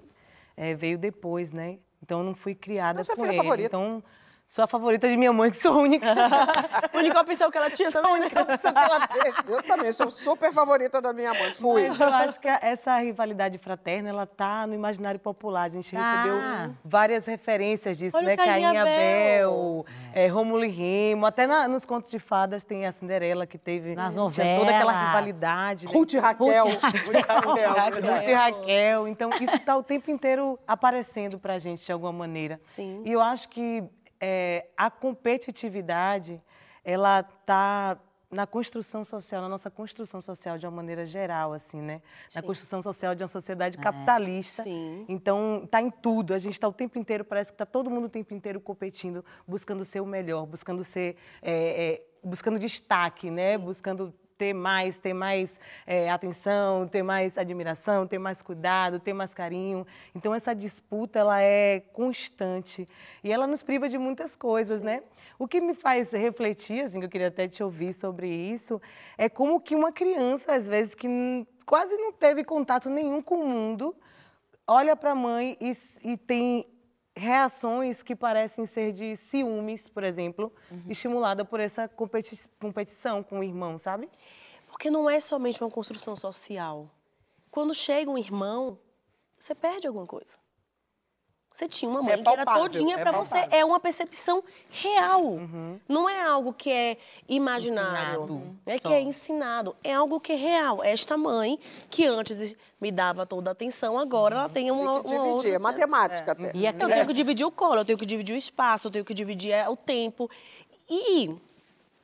[0.58, 1.78] é, veio depois, né?
[2.04, 3.42] Então eu não fui criada você é com filha ele.
[3.42, 3.68] favorita.
[3.68, 4.04] Então
[4.48, 6.06] Sou a favorita de minha mãe, que sou a única.
[6.14, 8.12] A única opção que ela tinha também.
[8.12, 9.36] a única opção que ela teve.
[9.48, 11.52] Eu também sou super favorita da minha mãe.
[11.56, 11.90] Fui.
[11.90, 15.64] Mas eu acho que essa rivalidade fraterna, ela tá no imaginário popular.
[15.64, 16.70] A gente recebeu Ah.
[16.84, 18.36] várias referências disso, Olha né?
[18.38, 18.82] e Abel.
[18.82, 21.26] Abel, é, Rômulo e Remo.
[21.26, 24.92] Até na- nos contos de fadas tem a Cinderela, que teve Nas tinha toda aquela
[24.94, 25.08] novelas.
[25.08, 25.86] rivalidade.
[25.88, 25.92] né?
[25.92, 26.66] Ruth e Raquel.
[26.66, 28.14] Ruth e Raquel, Raquel.
[28.14, 29.08] Ruth e Raquel.
[29.08, 32.60] Então, isso está o tempo inteiro aparecendo para a gente, de alguma maneira.
[32.62, 33.02] Sim.
[33.04, 33.84] E eu acho que
[34.19, 36.41] é, a competitividade,
[36.84, 37.99] ela está
[38.30, 42.01] na construção social, na nossa construção social de uma maneira geral, assim, né?
[42.34, 44.63] Na construção social de uma sociedade capitalista.
[44.63, 45.06] Sim.
[45.08, 46.34] Então, está em tudo.
[46.34, 49.23] A gente está o tempo inteiro, parece que está todo mundo o tempo inteiro competindo,
[49.47, 53.58] buscando ser o melhor, buscando ser, é, é, buscando destaque, né?
[53.58, 59.34] Buscando ter mais, ter mais é, atenção, ter mais admiração, ter mais cuidado, ter mais
[59.34, 59.86] carinho.
[60.13, 62.88] Então essa disputa ela é constante
[63.24, 65.04] e ela nos priva de muitas coisas, né?
[65.39, 68.82] O que me faz refletir, assim, que eu queria até te ouvir sobre isso,
[69.17, 71.08] é como que uma criança às vezes que
[71.65, 73.95] quase não teve contato nenhum com o mundo
[74.67, 75.71] olha para a mãe e,
[76.04, 76.65] e tem
[77.15, 80.51] reações que parecem ser de ciúmes, por exemplo,
[80.89, 84.10] estimulada por essa competi competição com o irmão, sabe?
[84.67, 86.89] Porque não é somente uma construção social.
[87.49, 88.78] Quando chega um irmão,
[89.38, 90.38] você perde alguma coisa.
[91.56, 93.30] Você tinha uma mãe É que era palpável, todinha é para você.
[93.32, 93.58] palpável.
[93.60, 95.39] É uma percepção real.
[95.88, 96.98] Não é algo que é
[97.30, 98.24] imaginário.
[98.24, 98.89] Ensinado é só.
[98.89, 99.76] que é ensinado.
[99.82, 100.84] É algo que é real.
[100.84, 101.58] Esta mãe,
[101.89, 105.44] que antes me dava toda a atenção, agora ela tem uma, Tem uma outra...
[105.44, 105.56] dividir.
[105.56, 106.52] É matemática até.
[106.54, 108.91] E é Eu tenho que dividir o colo, eu tenho que dividir o espaço, eu
[108.91, 110.30] tenho que dividir é, o tempo.
[110.89, 111.34] E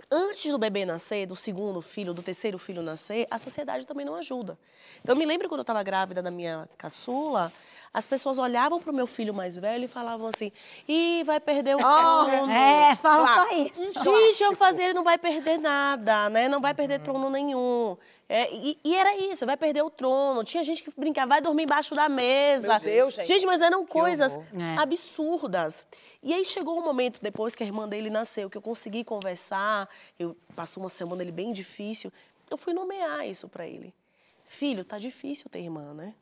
[0.10, 4.16] antes do bebê nascer, do segundo filho, do terceiro filho nascer, a sociedade também não
[4.16, 4.58] ajuda.
[5.02, 7.52] Então, eu me lembro quando eu estava grávida da minha caçula,
[7.94, 10.52] as pessoas olhavam para o meu filho mais velho e falavam assim:
[10.88, 12.52] ih, vai perder o trono.
[12.52, 14.04] É, fala só isso.
[14.04, 16.48] Gente, eu fazer, ele não vai perder nada, né?
[16.48, 17.98] Não vai perder trono nenhum.
[18.30, 20.42] É, e, e era isso, vai perder o trono.
[20.46, 22.80] Tinha gente que brincava, vai dormir embaixo da mesa.
[22.80, 23.28] Meu Deus, gente.
[23.28, 24.38] Gente, mas eram coisas.
[24.38, 24.80] É.
[24.80, 25.86] absurdas.
[26.24, 29.90] E aí chegou um momento, depois que a irmã dele nasceu, que eu consegui conversar,
[30.18, 32.14] eu passou uma semana ele bem difícil,
[32.50, 33.94] eu fui nomear isso para ele.
[34.48, 36.14] Filho, tá difícil ter irmã, né?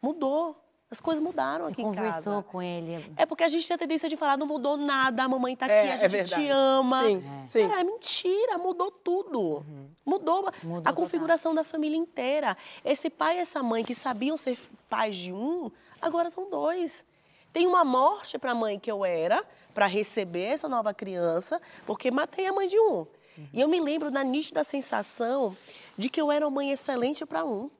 [0.00, 0.56] Mudou.
[0.90, 2.42] As coisas mudaram aqui em Conversou casa.
[2.44, 3.12] com ele.
[3.14, 5.66] É porque a gente tem a tendência de falar, não mudou nada, a mamãe tá
[5.66, 6.42] aqui, É, a é gente verdade.
[6.46, 7.02] te ama.
[7.02, 7.68] Sim, sim.
[7.68, 9.62] Cara, é mentira, mudou tudo.
[10.04, 12.56] Mudou, Mudou a configuração da família inteira.
[12.82, 15.70] Esse pai e essa mãe que sabiam ser pais de um,
[16.00, 17.04] agora são dois.
[17.52, 22.10] Tem uma morte para a mãe que eu era, para receber essa nova criança, porque
[22.10, 23.06] matei a mãe de um.
[23.52, 25.54] E eu me lembro da nítida sensação
[25.98, 27.70] de que eu era uma mãe excelente para um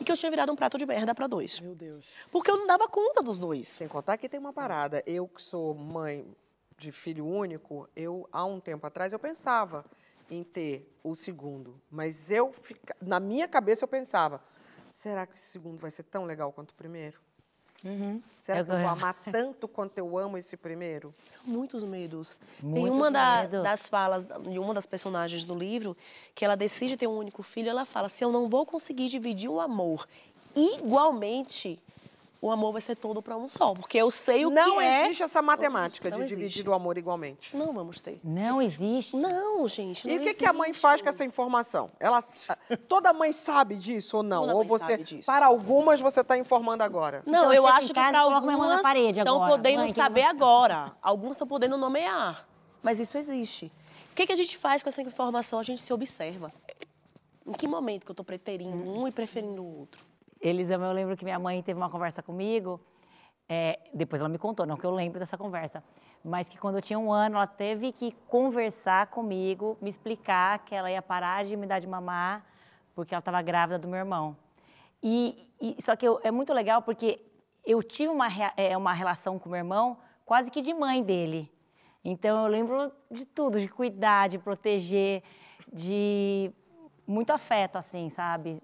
[0.00, 1.60] e que eu tinha virado um prato de merda para dois.
[1.60, 2.06] Meu Deus.
[2.30, 3.66] Porque eu não dava conta dos dois.
[3.68, 5.02] Sem contar que tem uma parada.
[5.06, 6.26] Eu que sou mãe
[6.78, 9.84] de filho único, eu há um tempo atrás eu pensava
[10.30, 12.52] em ter o segundo, mas eu
[13.00, 14.40] na minha cabeça eu pensava,
[14.90, 17.18] será que esse segundo vai ser tão legal quanto o primeiro?
[18.36, 21.14] Será Eu que eu vou amar tanto quanto eu amo esse primeiro?
[21.26, 22.36] São muitos medos.
[22.60, 25.96] Tem Muitos uma da- das falas de uma das personagens do livro
[26.34, 27.68] que ela decide ter um único filho.
[27.70, 30.08] Ela fala: se eu não vou conseguir dividir o amor
[30.56, 31.78] igualmente,
[32.40, 35.04] o amor vai ser todo para um só, porque eu sei o não que é.
[35.06, 36.38] existe essa matemática Não de existe.
[36.38, 37.56] dividir o amor igualmente.
[37.56, 38.20] Não vamos ter.
[38.22, 39.16] Não existe.
[39.16, 40.08] Não, gente.
[40.08, 41.90] E não o que, que a mãe faz com essa informação?
[41.98, 42.20] Ela,
[42.88, 44.42] toda mãe sabe disso ou não?
[44.42, 45.26] Toda ou você, sabe disso.
[45.26, 47.22] para algumas, você está informando agora?
[47.26, 50.92] Não, Então, eu em acho que e para algumas parede estão podendo Mãe, saber agora.
[51.02, 52.46] Alguns estão podendo nomear.
[52.82, 53.72] Mas isso existe.
[54.12, 55.58] O que, que a gente faz com essa informação?
[55.58, 56.52] A gente se observa.
[57.44, 60.04] Em que momento que eu estou preterindo um e preferindo o outro?
[60.40, 62.80] Elisama, eu lembro que minha mãe teve uma conversa comigo.
[63.50, 65.82] é, depois ela me contou, não que eu lembro dessa conversa.
[66.22, 70.74] Mas que quando eu tinha um ano, ela teve que conversar comigo, me explicar que
[70.74, 72.44] ela ia parar de me dar de mamar,
[72.94, 74.36] porque ela estava grávida do meu irmão.
[75.02, 77.24] E, e- só que eu- é muito legal porque
[77.64, 79.96] eu tive uma, é, uma relação com meu irmão
[80.26, 81.50] quase que de mãe dele.
[82.04, 85.22] Então eu lembro de tudo, de cuidar, de proteger,
[85.72, 86.52] de
[87.08, 88.60] muito afeto, assim, sabe?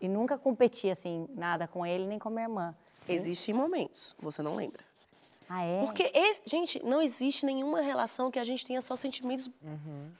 [0.00, 2.74] E nunca competi, assim, nada com ele nem com minha irmã.
[3.08, 4.80] Existem momentos, você não lembra.
[5.54, 5.84] Ah, é?
[5.84, 9.50] Porque, esse- gente, não existe nenhuma relação que a gente tenha só sentimentos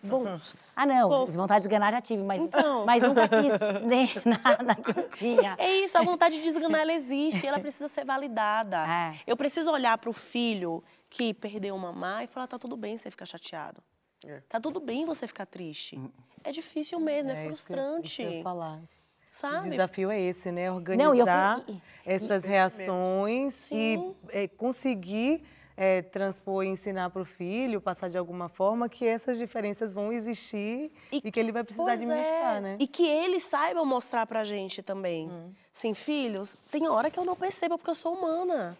[0.03, 0.55] bons.
[0.77, 1.33] Ah, não, Fofo.
[1.38, 2.85] vontade de esganar já tive, mas, Então.
[2.85, 5.55] mas nunca quis nem nada que eu tinha.
[5.57, 8.85] É isso, a vontade de desganar, ela existe, ela precisa ser validada.
[8.87, 9.20] É.
[9.27, 12.98] Eu preciso olhar para o filho que perdeu uma mamãe e falar, tá tudo bem
[12.98, 13.81] você ficar chateado.
[14.26, 14.40] É.
[14.48, 15.98] Tá tudo bem você ficar triste.
[16.44, 18.16] É difícil mesmo, é, isso isso frustrante.
[18.22, 18.78] que eu falar.
[18.78, 18.88] O
[19.30, 19.70] Sabe?
[19.70, 20.68] desafio é esse, né?
[20.70, 20.76] Não,
[21.14, 23.98] e Organizar e- essas reações e
[24.30, 25.42] é, conseguir
[25.74, 30.12] é, transpor e ensinar para o filho, passar de alguma forma, que essas diferenças vão
[30.12, 32.61] existir e, que ele vai precisar Pois administrar, é.
[32.61, 32.76] né?
[32.78, 35.30] E que eles saibam mostrar pra gente também.
[35.72, 38.76] Sim, filhos, tem hora que eu não percebo porque eu sou humana.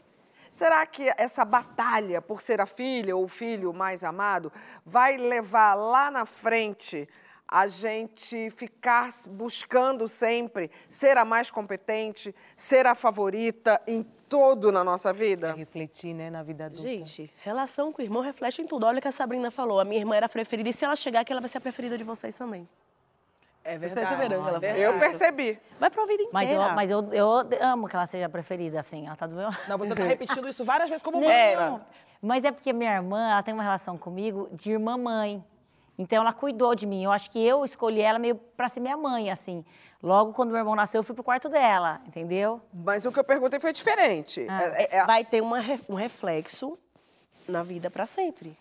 [0.53, 4.53] Será que essa batalha por ser a filha ou o filho mais amado
[4.85, 7.09] vai levar lá na frente
[7.49, 14.85] a gente ficar buscando sempre ser a mais competente, ser a favorita em tudo na
[14.85, 15.55] nossa vida?
[15.55, 16.83] Refletir, né, na vida adulta.
[16.83, 18.85] Gente, relação com o irmão reflete em tudo.
[18.85, 19.81] Olha o que a Sabrina falou.
[19.81, 20.69] A minha irmã era a preferida.
[20.69, 22.69] E se ela chegar aqui, ela vai ser a preferida de vocês também.
[23.65, 24.77] É Vocês perceberam que ela falou?
[24.77, 25.59] Eu percebi.
[25.79, 26.69] Vai pra vida Mas, inteira.
[26.69, 29.07] eu, mas eu, eu amo que ela seja a preferida, assim.
[29.07, 29.59] Ela tá do meu lado.
[29.69, 31.87] Não, você tá repetindo isso várias vezes como Não, mantra.
[32.21, 35.45] Mas é porque minha irmã, ela tem uma relação comigo de irmã-mãe.
[35.97, 37.05] Então ela cuidou de mim.
[37.05, 39.65] Eu acho que eu escolhi ela meio pra ser minha mãe, assim.
[40.03, 42.61] Logo quando meu irmão nasceu, eu fui pro quarto dela, entendeu?
[42.75, 44.45] Mas o que eu perguntei foi diferente.
[44.49, 46.77] É- é- é- Vai ter uma um reflexo
[47.49, 48.59] na vida pra sempre.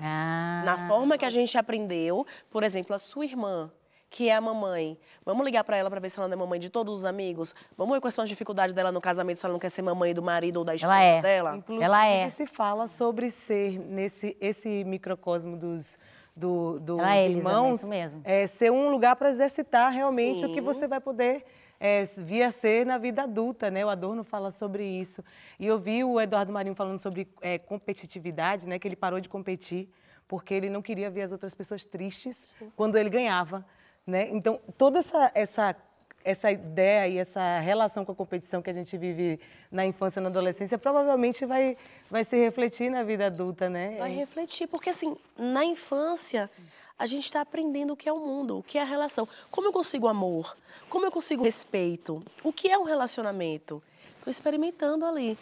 [0.00, 0.62] Ah.
[0.64, 3.70] Na forma que a gente aprendeu, por exemplo, a sua irmã,
[4.10, 4.98] que é a mamãe.
[5.24, 7.54] Vamos ligar pra ela pra ver se ela não é mamãe de todos os amigos?
[7.78, 10.12] Vamos ver quais são as dificuldades dela no casamento, se ela não quer ser mamãe
[10.12, 11.22] do marido ou da esposa Ela é.
[11.22, 11.56] dela?
[11.56, 12.28] Inclusive, Ela é.
[12.28, 15.96] se fala sobre ser nesse esse microcosmo dos
[16.34, 18.20] do, dos Ela é, Elisa, irmãos, isso mesmo.
[18.24, 20.60] é ser um lugar para exercitar realmente o que Sim.
[20.60, 21.44] você vai poder
[21.78, 23.84] é, vir a ser na vida adulta, né?
[23.84, 25.24] O Adorno fala sobre isso.
[25.58, 28.78] E eu vi o Eduardo Marinho falando sobre é, competitividade, né?
[28.78, 29.88] Que ele parou de competir
[30.26, 33.66] porque ele não queria ver as outras pessoas tristes quando ele ganhava,
[34.10, 34.28] né?
[34.30, 35.76] Então toda essa essa
[36.24, 40.22] essa ideia e essa relação com a competição que a gente vive na infância e
[40.22, 41.76] na adolescência provavelmente vai,
[42.10, 43.96] vai se refletir na vida adulta, né?
[43.98, 46.50] Vai refletir, porque assim, na infância,
[46.98, 49.26] a gente está aprendendo o que é o mundo, o que é a relação.
[49.50, 50.56] Como eu consigo amor?
[50.88, 52.22] Como eu consigo respeito?
[52.44, 53.82] O que é um relacionamento?
[54.18, 55.38] Estou experimentando ali.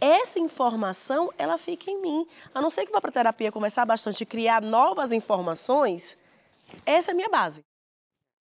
[0.00, 2.26] Essa informação, ela fica em mim.
[2.54, 6.16] A não ser que vá para a terapia conversar bastante e criar novas informações,
[6.86, 7.62] essa é a minha base.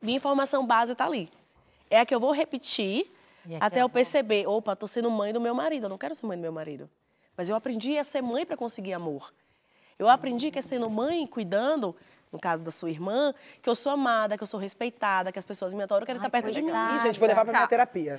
[0.01, 1.29] Minha informação base está ali.
[1.89, 3.11] É a que eu vou repetir
[3.59, 6.37] até eu perceber, opa, estou sendo mãe do meu marido, eu não quero ser mãe
[6.37, 6.89] do meu marido.
[7.35, 9.33] Mas eu aprendi a ser mãe para conseguir amor.
[9.97, 11.95] Eu aprendi que é sendo mãe, cuidando,
[12.31, 15.43] no caso da sua irmã, que eu sou amada, que eu sou respeitada, que as
[15.43, 16.71] pessoas me adoram, querem estar perto de mim.
[16.71, 18.17] Ih, gente, vou levar pra minha terapia.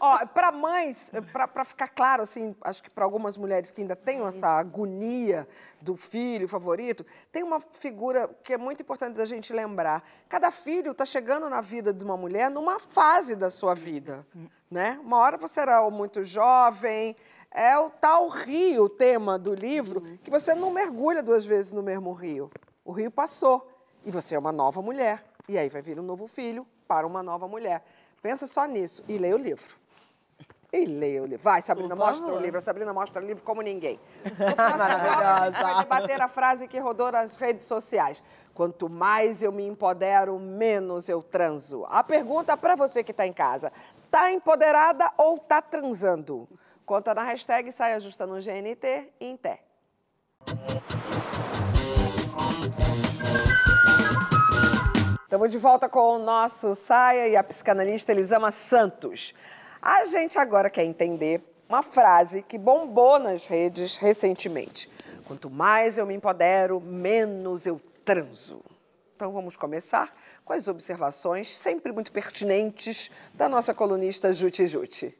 [0.00, 4.26] Ó, para mães, para ficar claro, assim, acho que para algumas mulheres que ainda têm
[4.26, 5.46] essa agonia
[5.80, 10.02] do filho favorito, tem uma figura que é muito importante da gente lembrar.
[10.28, 14.26] Cada filho está chegando na vida de uma mulher numa fase da sua vida,
[14.70, 14.98] né?
[15.04, 17.14] Uma hora você era muito jovem,
[17.52, 21.82] é o tal rio, o tema do livro, que você não mergulha duas vezes no
[21.82, 22.50] mesmo rio.
[22.84, 23.68] O rio passou
[24.04, 25.24] e você é uma nova mulher.
[25.48, 27.84] E aí vai vir um novo filho para uma nova mulher.
[28.22, 29.80] Pensa só nisso e leia o livro.
[30.72, 31.42] E leia o livro.
[31.42, 32.58] Vai, Sabrina, mostra o livro.
[32.58, 33.98] A Sabrina mostra o livro como ninguém.
[34.24, 38.22] No próximo bloco, a gente vai debater a frase que rodou nas redes sociais.
[38.54, 41.84] Quanto mais eu me empodero, menos eu transo.
[41.88, 43.72] A pergunta para você que está em casa.
[44.10, 46.48] Tá empoderada ou tá transando?
[46.86, 49.36] Conta na hashtag Saia Justa no GNT e em
[55.30, 59.32] Estamos de volta com o nosso Saia e a psicanalista Elisama Santos.
[59.80, 64.90] A gente agora quer entender uma frase que bombou nas redes recentemente.
[65.24, 68.60] Quanto mais eu me empodero, menos eu transo.
[69.14, 70.12] Então vamos começar
[70.44, 75.12] com as observações, sempre muito pertinentes, da nossa colunista Juti Juti.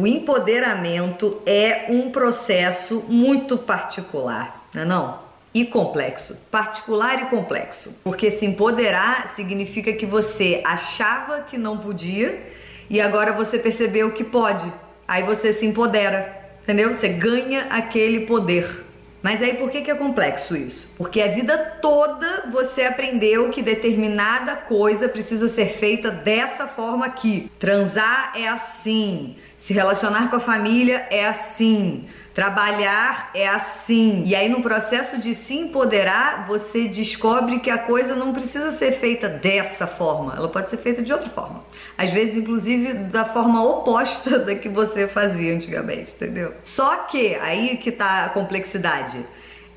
[0.00, 5.18] O empoderamento é um processo muito particular, não é não?
[5.52, 6.38] E complexo.
[6.50, 7.94] Particular e complexo.
[8.02, 12.50] Porque se empoderar significa que você achava que não podia
[12.88, 14.72] e agora você percebeu que pode.
[15.06, 16.94] Aí você se empodera, entendeu?
[16.94, 18.86] Você ganha aquele poder.
[19.22, 20.92] Mas aí por que, que é complexo isso?
[20.96, 27.50] Porque a vida toda você aprendeu que determinada coisa precisa ser feita dessa forma aqui.
[27.58, 34.24] Transar é assim, se relacionar com a família é assim, trabalhar é assim.
[34.26, 38.92] E aí no processo de se empoderar, você descobre que a coisa não precisa ser
[38.92, 41.64] feita dessa forma, ela pode ser feita de outra forma.
[41.96, 46.54] Às vezes, inclusive, da forma oposta da que você fazia antigamente, entendeu?
[46.64, 49.18] Só que aí que tá a complexidade.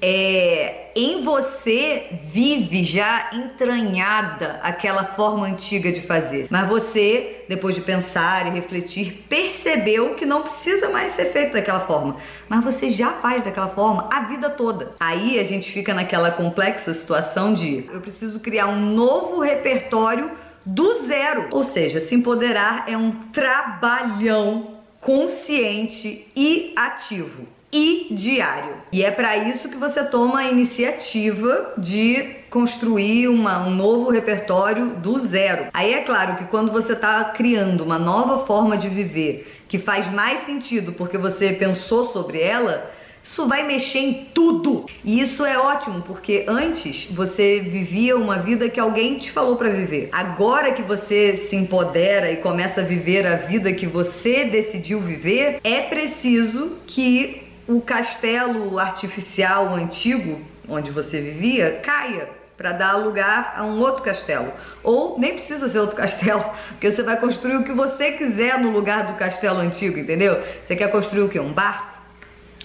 [0.05, 6.47] É, em você vive já entranhada aquela forma antiga de fazer.
[6.49, 11.79] Mas você, depois de pensar e refletir, percebeu que não precisa mais ser feito daquela
[11.79, 12.17] forma.
[12.49, 14.91] Mas você já faz daquela forma a vida toda.
[14.99, 20.31] Aí a gente fica naquela complexa situação de eu preciso criar um novo repertório
[20.65, 21.47] do zero.
[21.53, 28.75] Ou seja, se empoderar é um trabalhão consciente e ativo e diário.
[28.91, 34.91] E é para isso que você toma a iniciativa de construir uma, um novo repertório
[34.97, 35.65] do zero.
[35.73, 40.11] Aí é claro que quando você está criando uma nova forma de viver que faz
[40.13, 42.91] mais sentido porque você pensou sobre ela,
[43.23, 44.85] isso vai mexer em tudo.
[45.03, 49.69] E isso é ótimo, porque antes você vivia uma vida que alguém te falou para
[49.69, 50.09] viver.
[50.11, 55.59] Agora que você se empodera e começa a viver a vida que você decidiu viver,
[55.63, 63.63] é preciso que o castelo artificial antigo onde você vivia caia para dar lugar a
[63.63, 64.51] um outro castelo.
[64.83, 68.71] Ou nem precisa ser outro castelo, porque você vai construir o que você quiser no
[68.71, 70.41] lugar do castelo antigo, entendeu?
[70.63, 71.39] Você quer construir o quê?
[71.39, 71.93] Um barco?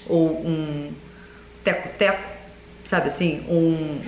[0.07, 0.93] Ou um
[1.65, 2.23] teco-teco?
[2.89, 3.45] Sabe assim?
[3.49, 3.55] Um,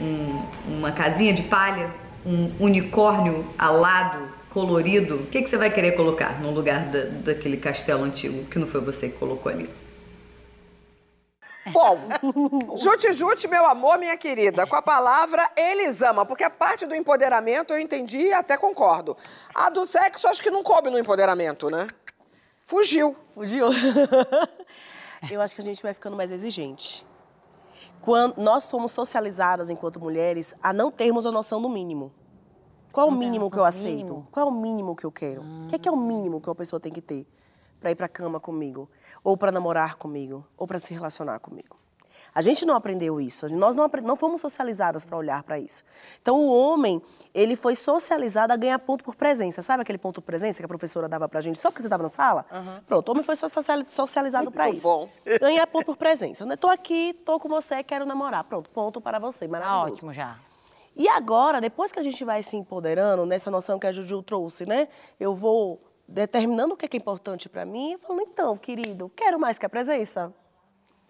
[0.02, 1.90] um, uma casinha de palha?
[2.24, 5.16] Um unicórnio alado, colorido?
[5.16, 8.66] O que, que você vai querer colocar no lugar da, daquele castelo antigo que não
[8.66, 9.68] foi você que colocou ali?
[11.66, 11.98] Bom,
[12.76, 16.94] jute jute, meu amor, minha querida, com a palavra eles amam, porque a parte do
[16.94, 19.16] empoderamento eu entendi e até concordo.
[19.54, 21.86] A do sexo acho que não coube no empoderamento, né?
[22.62, 23.14] Fugiu.
[23.34, 23.68] Fugiu.
[25.30, 27.06] eu acho que a gente vai ficando mais exigente.
[28.00, 32.12] Quando nós fomos socializadas enquanto mulheres a não termos a noção do mínimo.
[32.90, 34.26] Qual o mínimo que eu aceito?
[34.32, 35.42] Qual é o mínimo que eu quero?
[35.42, 37.26] O que é, que é o mínimo que uma pessoa tem que ter
[37.78, 38.88] para ir para a cama comigo?
[39.22, 41.76] Ou para namorar comigo, ou para se relacionar comigo.
[42.32, 45.82] A gente não aprendeu isso, nós não, não fomos socializadas para olhar para isso.
[46.22, 47.02] Então, o homem,
[47.34, 49.62] ele foi socializado a ganhar ponto por presença.
[49.62, 51.88] Sabe aquele ponto por presença que a professora dava para a gente só porque você
[51.88, 52.46] estava na sala?
[52.52, 52.80] Uhum.
[52.86, 54.86] Pronto, o homem foi socializado para isso.
[54.86, 55.08] bom.
[55.40, 56.44] Ganhar ponto por presença.
[56.54, 58.44] Estou aqui, estou com você, quero namorar.
[58.44, 59.92] Pronto, ponto para você, Tá maravilhoso.
[59.94, 60.38] ótimo já.
[60.94, 64.66] E agora, depois que a gente vai se empoderando, nessa noção que a Juju trouxe,
[64.66, 64.86] né?
[65.18, 65.80] Eu vou
[66.10, 70.32] determinando o que é, importante para mim, falando, então, querido, quero mais que a presença.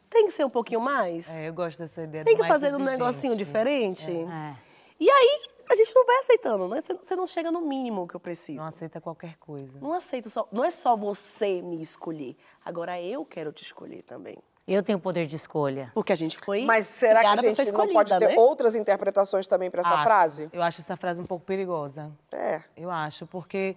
[0.09, 1.28] Tem que ser um pouquinho mais.
[1.30, 2.24] É, eu gosto dessa ideia.
[2.24, 2.90] Tem que mais fazer um exigente.
[2.98, 4.11] negocinho diferente.
[4.11, 4.57] É.
[4.98, 6.80] E aí, a gente não vai aceitando, né?
[6.80, 8.59] Você- não chega no mínimo que eu preciso.
[8.59, 9.78] Não aceita qualquer coisa.
[9.80, 12.36] Não aceito só, não é só você me escolher.
[12.64, 14.36] Agora eu quero te escolher também.
[14.66, 15.90] Eu tenho poder de escolha.
[15.94, 18.34] Porque a gente foi Mas será que a gente não pode ter né?
[18.36, 20.03] outras interpretações também para essa Acho.
[20.05, 20.51] frase?
[20.53, 22.11] Eu acho essa frase um pouco perigosa.
[22.32, 22.62] É.
[22.76, 23.76] Eu acho, porque,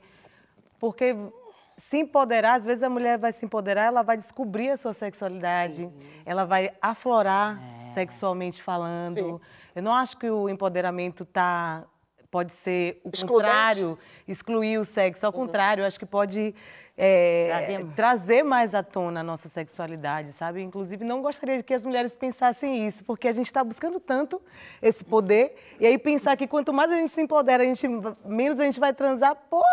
[0.84, 1.15] porque
[1.77, 5.89] se empoderar, às vezes a mulher vai se empoderar, ela vai descobrir a sua sexualidade,
[6.25, 7.57] ela vai aflorar
[7.93, 9.15] sexualmente falando.
[9.15, 9.39] Sim.
[9.73, 11.86] Eu não acho que o empoderamento tá
[12.29, 13.25] pode ser o Excludente.
[13.27, 15.25] contrário, excluir o sexo.
[15.25, 16.53] Ao contrário, eu acho que pode
[16.97, 20.61] é, Trazer- trazer mais à tona a nossa sexualidade, sabe?
[20.61, 24.41] Inclusive, não gostaria de que as mulheres pensassem isso, porque a gente está buscando tanto
[24.81, 27.88] esse poder, e aí pensar que quanto mais a gente se empodera, a gente,
[28.25, 29.63] menos a gente vai transar, pô,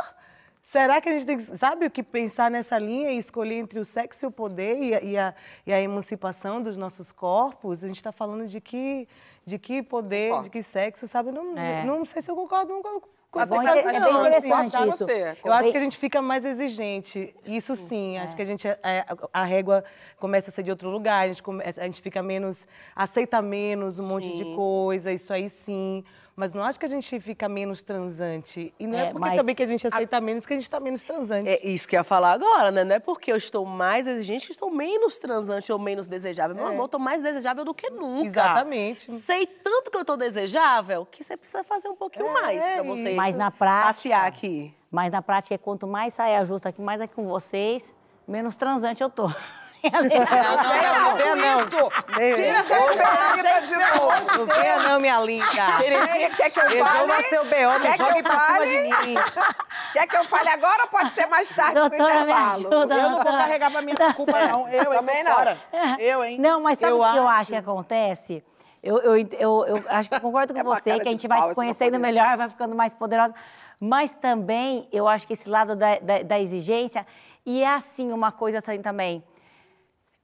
[0.63, 3.79] será que a gente tem que, sabe o que pensar nessa linha e escolher entre
[3.79, 5.35] o sexo e o poder e a, e a,
[5.67, 7.83] e a emancipação dos nossos corpos?
[7.85, 9.09] A gente está falando de que,
[9.45, 10.45] de que poder, Concordo.
[10.45, 11.33] de que sexo, sabe?
[11.33, 11.85] Não, É.
[11.85, 13.01] não sei se eu concordo com
[13.31, 14.49] com Mas essa é é não, bem assim.
[14.49, 14.97] interessante Tá isso.
[15.07, 15.37] você.
[15.45, 17.33] Eu acho que a gente fica mais exigente.
[17.47, 18.77] Isso sim, acho que a gente é,
[19.33, 19.85] a régua
[20.19, 24.01] começa a ser de outro lugar, a gente, come- a gente fica menos, aceita menos
[24.01, 26.03] um monte de coisa, isso aí sim.
[26.41, 28.73] Mas não acho que a gente fica menos transante.
[28.81, 30.63] E não é, É, porque mas também que a gente aceita menos que a gente
[30.63, 31.51] está menos transante.
[31.51, 32.83] É isso que eu ia falar agora, né?
[32.83, 36.57] Não é porque eu estou mais exigente que estou menos transante ou menos desejável.
[36.57, 38.25] Meu amor, eu estou mais desejável do que nunca.
[38.25, 39.13] Exatamente.
[39.21, 43.15] Sei tanto que eu estou desejável que você precisa fazer um pouquinho mais para você
[43.15, 44.75] Mas na prática- passear aqui.
[44.91, 47.95] Mas na prática, quanto mais saia justa aqui, mais aqui com vocês,
[48.27, 49.31] menos transante eu tô.
[49.83, 52.35] Não, não, não, venha não.
[52.35, 54.37] Tira essa coragem de novo.
[54.39, 55.45] Não venha não, minha linda.
[55.79, 57.29] Queridinha, quer que eu Resolva fale?
[57.29, 59.15] seu B.O., não que jogue pra cima de mim.
[59.93, 62.67] Quer que eu fale agora ou pode ser mais tarde no Doutora, intervalo?
[62.69, 62.95] ajuda.
[62.95, 64.69] Eu não vou carregar pra essa culpa, não.
[64.69, 65.37] Eu, hein, Também não.
[65.99, 66.39] Eu, hein?
[66.39, 68.45] Não, mas sabe o que eu acho- que acontece?
[68.83, 71.49] Eu, eu, eu, eu acho que eu concordo com É você, que a gente vai
[71.49, 73.35] se conhecendo melhor, vai ficando mais poderosa.
[73.81, 77.07] Mas também eu acho que esse lado da, da, da exigência,
[77.45, 79.25] e é assim uma coisa assim também.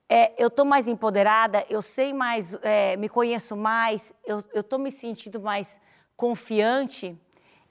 [0.08, 4.92] É, eu tô mais empoderada, eu sei mais, é, me conheço mais, eu, tô me
[4.92, 5.80] sentindo mais
[6.16, 7.16] confiante.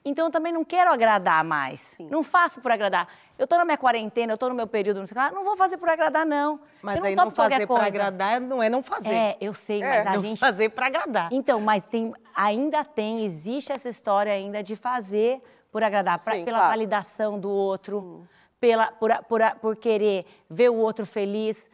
[0.04, 1.96] Então eu também não quero agradar mais.
[1.98, 3.08] Não faço por agradar.
[3.38, 5.56] Eu tô na minha quarentena, eu tô no meu período, não sei lá, não vou
[5.56, 6.60] fazer por agradar, não.
[6.82, 7.86] Mas eu aí topo não fazer coisa.
[7.86, 9.14] agradar não é não fazer.
[9.14, 10.38] É, eu sei, É, mas a não gente.
[10.38, 11.28] fazer para agradar.
[11.32, 16.44] Então, mas tem, ainda tem, existe essa história ainda de fazer por agradar, pra- Sim,
[16.44, 16.72] pela claro.
[16.72, 18.28] validação do outro,
[18.60, 21.68] pela, por, por, por querer ver o outro feliz.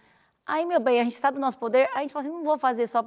[0.46, 2.58] Aí, meu bem, a gente sabe o nosso poder, a gente fala assim, não vou
[2.58, 3.04] fazer só.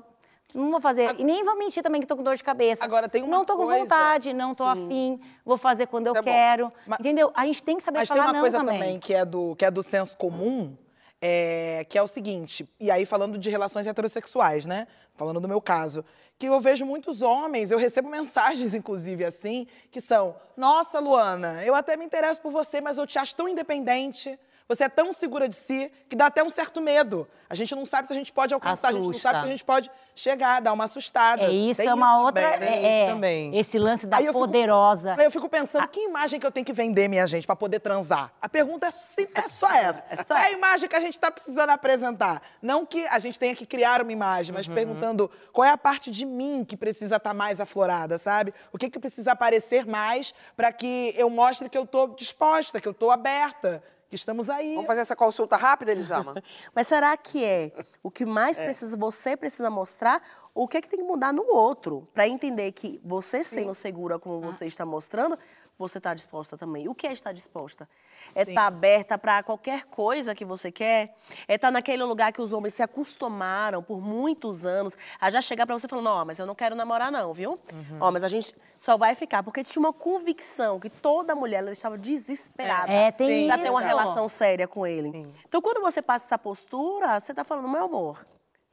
[0.53, 1.19] Não vou fazer.
[1.19, 2.83] E nem vou mentir também que tô com dor de cabeça.
[2.86, 6.13] Agora, tem uma Não tô com coisa- vontade, não tô afim, vou fazer quando eu
[6.13, 6.23] bom.
[6.23, 6.71] quero.
[6.88, 7.29] Mas- Entendeu?
[7.36, 8.79] A gente tem que saber Mas tem falar uma não coisa também.
[8.79, 10.77] também, que, é do, que é do senso comum,
[11.21, 14.88] é, que é o seguinte, e aí falando de relações heterossexuais, né?
[15.15, 16.05] Falando do meu caso,
[16.39, 21.75] que eu vejo muitos homens, eu recebo mensagens, inclusive, assim, que são: Nossa, Luana, eu
[21.75, 24.39] até me interesso por você, mas eu te acho tão independente.
[24.68, 27.28] Você é tão segura de si que dá até um certo medo.
[27.47, 29.30] A gente não sabe se a gente pode alcançar, a gente não Assusta.
[29.30, 31.43] sabe se a gente pode chegar, dar uma assustada.
[31.43, 32.41] É isso, Tem é uma outra.
[32.53, 32.66] também, né?
[32.66, 33.57] é, Tem isso é, também.
[33.59, 35.16] Esse lance da Aí eu fico- poderosa.
[35.20, 37.80] Aí eu fico pensando, que imagem que eu tenho que vender, minha gente, pra poder
[37.80, 38.32] transar?
[38.41, 40.03] A pergunta é, sim, é só essa.
[40.09, 42.41] É, a imagem que a gente tá precisando apresentar.
[42.59, 46.09] Não que a gente tenha que criar uma imagem, mas perguntando qual é a parte
[46.09, 48.51] de mim que precisa estar mais aflorada, sabe?
[48.74, 52.88] O que, que precisa aparecer mais pra que eu mostre que eu tô disposta, que
[52.88, 54.76] eu tô aberta, que estamos aí.
[54.76, 56.36] Vamos fazer essa consulta rápida, Elisama?
[56.74, 57.72] Mas será que é
[58.03, 60.22] o que mais precisa, você precisa mostrar?
[60.53, 62.08] O que é que tem que mudar no outro?
[62.14, 65.38] Para entender que você sendo segura como você está mostrando,
[65.78, 66.88] você está disposta também.
[66.88, 67.88] O que é estar disposta?
[68.34, 71.15] É estar aberta para qualquer coisa que você quer?
[71.47, 75.65] É estar naquele lugar que os homens se acostumaram por muitos anos a já chegar
[75.65, 77.59] para você falando, ó, mas eu não quero namorar não, viu?
[77.99, 79.43] Ó, mas a gente só vai ficar.
[79.43, 83.82] Porque tinha uma convicção que toda mulher ela estava desesperada É, tem para ter uma
[83.82, 85.28] relação séria com ele.
[85.47, 88.26] Então, quando você passa essa postura, você está falando, meu amor,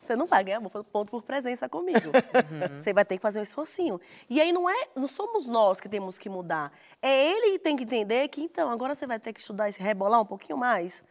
[0.02, 2.10] você não vai ganhar ponto por presença comigo.
[2.80, 4.00] Você vai ter que fazer um esforcinho.
[4.28, 6.72] E aí não é, não somos nós que temos que mudar.
[7.00, 9.72] É ele que tem que entender que, então, agora você vai ter que estudar e
[9.72, 11.04] se rebolar um pouquinho mais.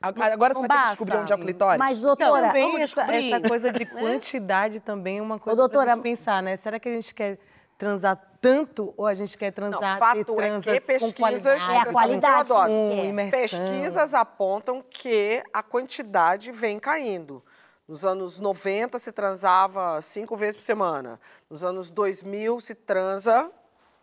[0.00, 0.90] Agora não você vai ter que basta.
[0.90, 1.78] descobrir onde é o clitóris.
[1.78, 5.84] Mas, Então, doutora, também vamos essa, essa coisa de quantidade também é uma coisa doutora-
[5.86, 6.56] pra gente pensar, né?
[6.56, 7.38] Será que a gente quer
[7.76, 11.12] transar tanto ou a gente quer Não, transar fato ter é que transas com pesquisas,
[11.14, 11.70] qualidade?
[11.70, 13.30] É a eu qualidade Com é.
[13.30, 17.42] Pesquisas apontam que a quantidade vem caindo.
[17.88, 21.18] Nos anos 90 se transava cinco vezes por semana.
[21.48, 23.50] Nos anos 2000 se transa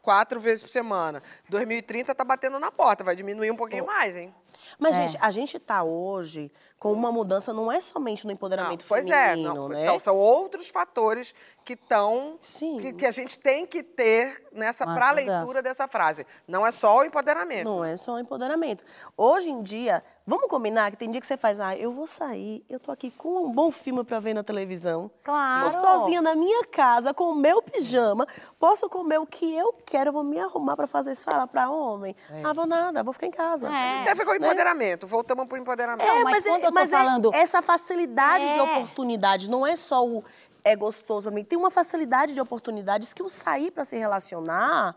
[0.02, 1.22] quatro vezes por semana.
[1.50, 4.34] 2030 está batendo na porta, vai diminuir um pouquinho mais, hein?
[4.80, 5.08] Mas, É.
[5.08, 9.08] gente, a gente está hoje com uma mudança, não é somente no empoderamento Não, pois
[9.08, 9.84] é, feminino, não, né?
[9.84, 11.34] então são outros fatores
[11.64, 12.40] que estão
[12.80, 16.26] que, que a gente tem que ter nessa para leitura dessa frase.
[16.48, 17.70] Não é só o empoderamento.
[17.70, 18.84] Não é só empoderamento.
[19.18, 22.66] Hoje em dia, vamos combinar que tem dia que você faz, ah, eu vou sair,
[22.70, 25.10] eu tô aqui com um bom filme para ver na televisão.
[25.24, 25.66] Claro.
[25.66, 28.28] Tô sozinha na minha casa, com o meu pijama,
[28.60, 32.16] posso comer o que eu quero, eu vou me arrumar para fazer sala para homem.
[32.44, 33.68] Ah, vou nada, vou ficar em casa.
[33.70, 34.10] É.
[34.10, 35.06] A ver com o empoderamento.
[35.08, 36.08] Voltamos para o empoderamento.
[36.08, 38.64] Não, mas quando eu tô mas é falando- essa facilidade de É.
[38.64, 40.24] oportunidade, não é só o
[40.64, 44.96] é gostoso pra mim, tem uma facilidade de oportunidades que o sair para se relacionar,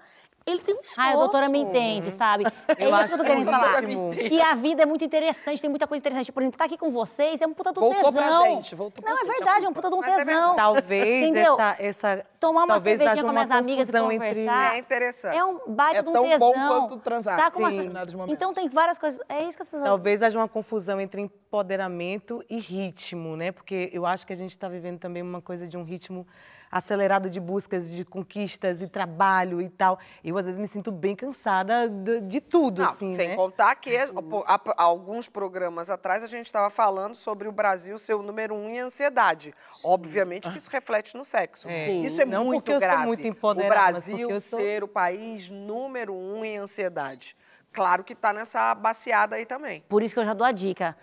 [0.51, 1.01] ele tem um esforço.
[1.01, 2.44] Ai, a doutora me entende, sabe?
[2.78, 3.82] É Eu isso acho que eu tô que querendo é falar.
[4.28, 6.30] Que a vida é muito interessante, tem muita coisa interessante.
[6.32, 8.42] Por exemplo, estar aqui com vocês é um puta de um Voltou tesão.
[8.42, 10.16] pra gente, voltou pra Não, é gente a verdade, é um puta de um é
[10.16, 10.57] tesão.
[10.57, 11.55] Talvez Entendeu?
[11.61, 14.74] essa, essa Tomar uma talvez cervejinha com minhas amigas e confusão entre conversar.
[14.74, 15.36] É interessante.
[15.36, 16.39] É um baita É de um tão tesão.
[16.39, 16.53] bom
[16.89, 18.28] quanto transar, Tá com uma- sim, em momentos.
[18.28, 19.20] Então tem várias coisas.
[19.28, 19.89] É isso que as pessoas.
[19.89, 23.51] Talvez haja uma confusão entre empoderamento e ritmo, né?
[23.51, 26.26] Porque eu acho que a gente está vivendo também uma coisa de um ritmo
[26.70, 29.99] acelerado de buscas, de conquistas e trabalho e tal.
[30.22, 33.36] Eu, às vezes, me sinto bem cansada de, de tudo, Não, assim, sem né?
[33.36, 38.22] contar que há- alguns programas atrás a gente estava falando sobre o Brasil ser o
[38.22, 39.55] número um em ansiedade.
[39.82, 41.68] Obviamente que isso reflete no sexo.
[41.70, 42.05] Sim.
[42.05, 44.89] Isso é Não muito porque eu sou muito o empoderada, mas Brasil sou- ser o
[44.89, 47.37] país número um em ansiedade.
[47.72, 49.83] Claro que está nessa baciada aí também.
[49.89, 50.97] Por isso que eu já dou a dica.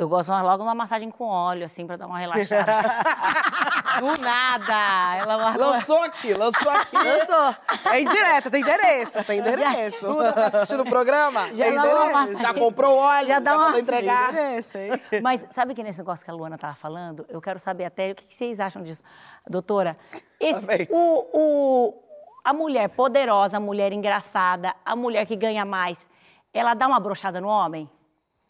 [0.00, 2.64] Eu gosto logo de uma massagem com óleo, assim, pra dar uma relaxada.
[4.00, 5.16] Do nada!
[5.18, 5.66] Ela marcou.
[5.66, 6.96] Lançou aqui, lançou aqui.
[6.96, 7.92] Lançou.
[7.92, 10.06] É indireta, tem endereço, tem endereço.
[10.06, 11.52] Duda tá assistindo o programa?
[11.52, 12.12] Já Tem dá uma endereço?
[12.14, 12.42] massagem.
[12.42, 13.26] Já comprou óleo?
[13.26, 14.30] Já dá já uma- mandou entregar?
[14.30, 14.90] endereço, hein?
[15.22, 17.26] Mas sabe que nesse negócio que a Luana estava falando?
[17.28, 19.02] Eu quero saber até o que vocês acham disso.
[19.46, 19.98] Doutora,
[20.40, 22.02] esse, o, o-
[22.42, 26.08] a mulher poderosa, a mulher engraçada, a mulher que ganha mais,
[26.54, 27.90] ela dá uma brochada no homem?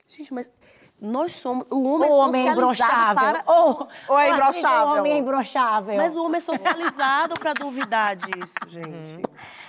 [0.06, 0.50] Gente, mas
[1.00, 1.66] nós somos.
[1.70, 3.42] O homem o é homem é socializado para.
[3.46, 4.88] Ou, Ou é imbrochável?
[4.94, 5.96] O homem é imbrochável.
[5.96, 9.20] Mas o homem é socializado para duvidar disso, gente.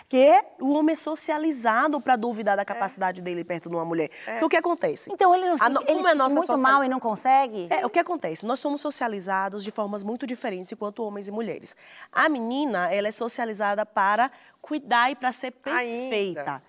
[0.10, 0.44] Quê?
[0.60, 4.10] O homem é socializado para duvidar da capacidade dele perto de uma mulher.
[4.26, 5.10] Porque o que acontece?
[5.14, 7.00] Então ele não se A no- ele como é nossa muito social- mal e não
[7.00, 7.68] consegue?
[7.72, 8.46] É, o que acontece?
[8.46, 11.74] Nós somos socializados de formas muito diferentes enquanto homens e mulheres.
[12.12, 14.30] A menina, ela é socializada para
[14.62, 16.62] cuidar e para ser perfeita.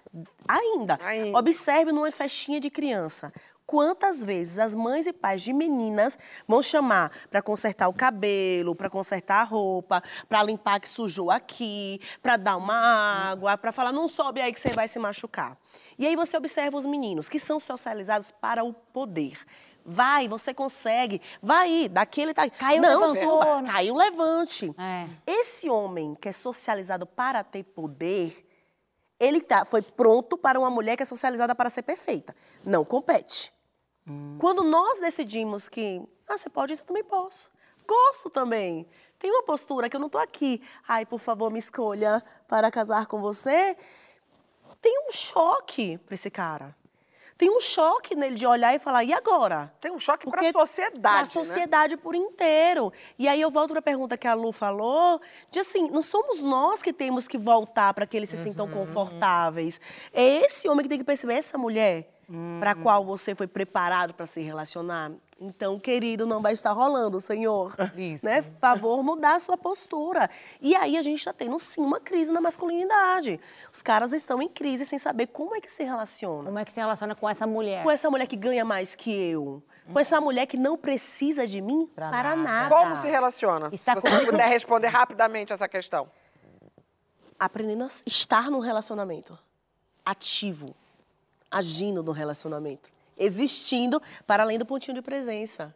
[0.46, 0.98] Ainda.
[1.04, 1.38] Ainda.
[1.38, 3.32] Observe numa festinha de criança.
[3.72, 8.90] Quantas vezes as mães e pais de meninas vão chamar para consertar o cabelo, para
[8.90, 14.08] consertar a roupa, para limpar que sujou aqui, para dar uma água, para falar não
[14.08, 15.56] sobe aí que você vai se machucar.
[15.98, 19.38] E aí você observa os meninos que são socializados para o poder.
[19.82, 21.22] Vai, você consegue.
[21.40, 22.50] Vai aí, daqui ele tá.
[22.50, 23.62] Caiu, Não, levantou, suba.
[23.62, 24.74] Caiu, levante.
[24.78, 25.08] É.
[25.26, 28.46] Esse homem que é socializado para ter poder,
[29.18, 32.36] ele tá, foi pronto para uma mulher que é socializada para ser perfeita.
[32.66, 33.50] Não compete.
[34.38, 37.50] Quando nós decidimos que, ah, você pode isso, eu também posso.
[37.86, 38.86] Gosto também.
[39.18, 40.60] Tem uma postura que eu não tô aqui.
[40.86, 43.76] Ai, por favor, me escolha para casar com você.
[44.80, 46.74] Tem um choque para esse cara.
[47.38, 49.72] Tem um choque nele de olhar e falar, e agora?
[49.80, 51.26] Tem um choque para a sociedade, Para a né?
[51.26, 52.92] sociedade por inteiro.
[53.18, 56.40] E aí eu volto para a pergunta que a Lu falou, de assim, não somos
[56.40, 58.72] nós que temos que voltar para que eles se sintam Uhum.
[58.72, 59.80] confortáveis.
[60.12, 62.08] É esse homem que tem que perceber, essa mulher
[62.60, 62.82] para a Uhum.
[62.82, 65.10] qual você foi preparado para se relacionar.
[65.40, 67.74] Então, querido, não vai estar rolando, senhor.
[67.96, 68.24] Isso.
[68.24, 68.40] Né?
[68.42, 70.30] Favor mudar a sua postura.
[70.60, 73.40] E aí a gente está tendo sim uma crise na masculinidade.
[73.72, 76.72] Os caras estão em crise sem saber como é que se relaciona Como é que
[76.72, 77.82] se relaciona com essa mulher?
[77.82, 79.60] com essa mulher que ganha mais que eu,
[79.92, 82.42] com essa mulher que não precisa de mim Pra para, nada.
[82.68, 82.74] nada.
[82.76, 83.68] Como se relaciona?
[83.72, 86.08] Está Se você com- puder responder rapidamente essa questão.
[87.38, 89.36] Aprendendo a estar num relacionamento
[90.04, 90.74] ativo,
[91.52, 95.74] agindo no relacionamento, existindo para além do pontinho de presença.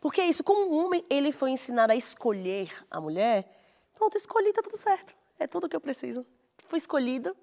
[0.00, 3.48] Porque é isso, como o homem, ele foi ensinado a escolher a mulher,
[3.94, 5.14] pronto, escolhi, tá tudo certo.
[5.38, 6.26] É tudo que eu preciso.
[6.66, 7.36] Fui escolhido,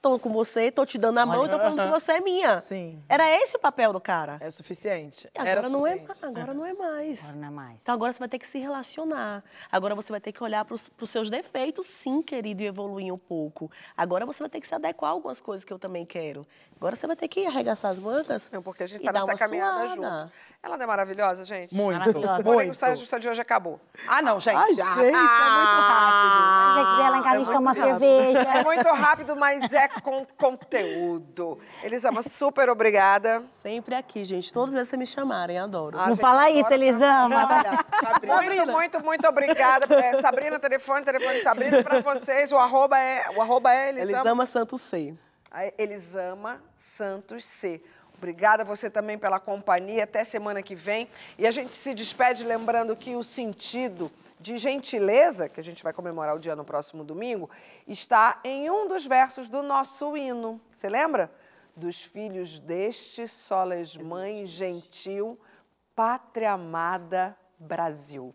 [0.00, 2.60] tô com você, tô te dando a mão e tô falando que você é minha.
[2.60, 3.02] Sim.
[3.08, 4.38] Era esse o papel do cara.
[4.40, 5.28] É suficiente.
[5.34, 6.24] Agora Era não é, suficiente.
[6.24, 7.18] agora não é mais.
[7.20, 7.82] Agora não é mais.
[7.82, 9.42] Então agora você vai ter que se relacionar.
[9.70, 13.18] Agora você vai ter que olhar para os seus defeitos, sim, querido, e evoluir um
[13.18, 13.70] pouco.
[13.96, 16.46] Agora você vai ter que se adequar a algumas coisas que eu também quero.
[16.76, 18.50] Agora você vai ter que arregaçar as mangas.
[18.52, 20.20] Não, porque a gente e tá nessa uma caminhada suada.
[20.22, 20.32] junto.
[20.60, 21.72] Ela não é maravilhosa, gente?
[21.72, 22.50] Muito, Maravilhosa.
[22.50, 22.74] O muito.
[22.74, 23.80] Saia Justa de hoje acabou.
[24.08, 24.56] Ah, não, gente.
[24.56, 26.58] Ai, ah, gente, é muito rápido.
[26.58, 28.64] Se você quiser lá em casa, a gente toma uma É cerveja.
[28.64, 31.60] muito rápido, mas é com conteúdo.
[31.84, 33.40] Elisama, super obrigada.
[33.44, 34.52] Sempre aqui, gente.
[34.68, 35.96] Vezes que me chamarem, adoro.
[35.96, 37.48] Ah, Não gente, fala isso, Elisama.
[38.26, 39.86] Muito, muito, muito obrigada.
[39.94, 42.50] É, Sabrina, telefone, telefone Sabrina para vocês.
[42.50, 44.18] O arroba é, o arroba é Elisama.
[44.18, 45.14] Elisama Santos C.
[45.78, 47.80] Elisama Santos C.
[48.18, 50.04] Obrigada a você também pela companhia.
[50.04, 51.08] Até semana que vem.
[51.38, 54.10] E a gente se despede lembrando que o sentido
[54.40, 57.48] de gentileza, que a gente vai comemorar o dia no próximo domingo,
[57.86, 60.60] está em um dos versos do nosso hino.
[60.72, 61.30] Você lembra?
[61.74, 65.38] Dos filhos deste, soles mãe gentil,
[65.94, 68.34] pátria amada Brasil.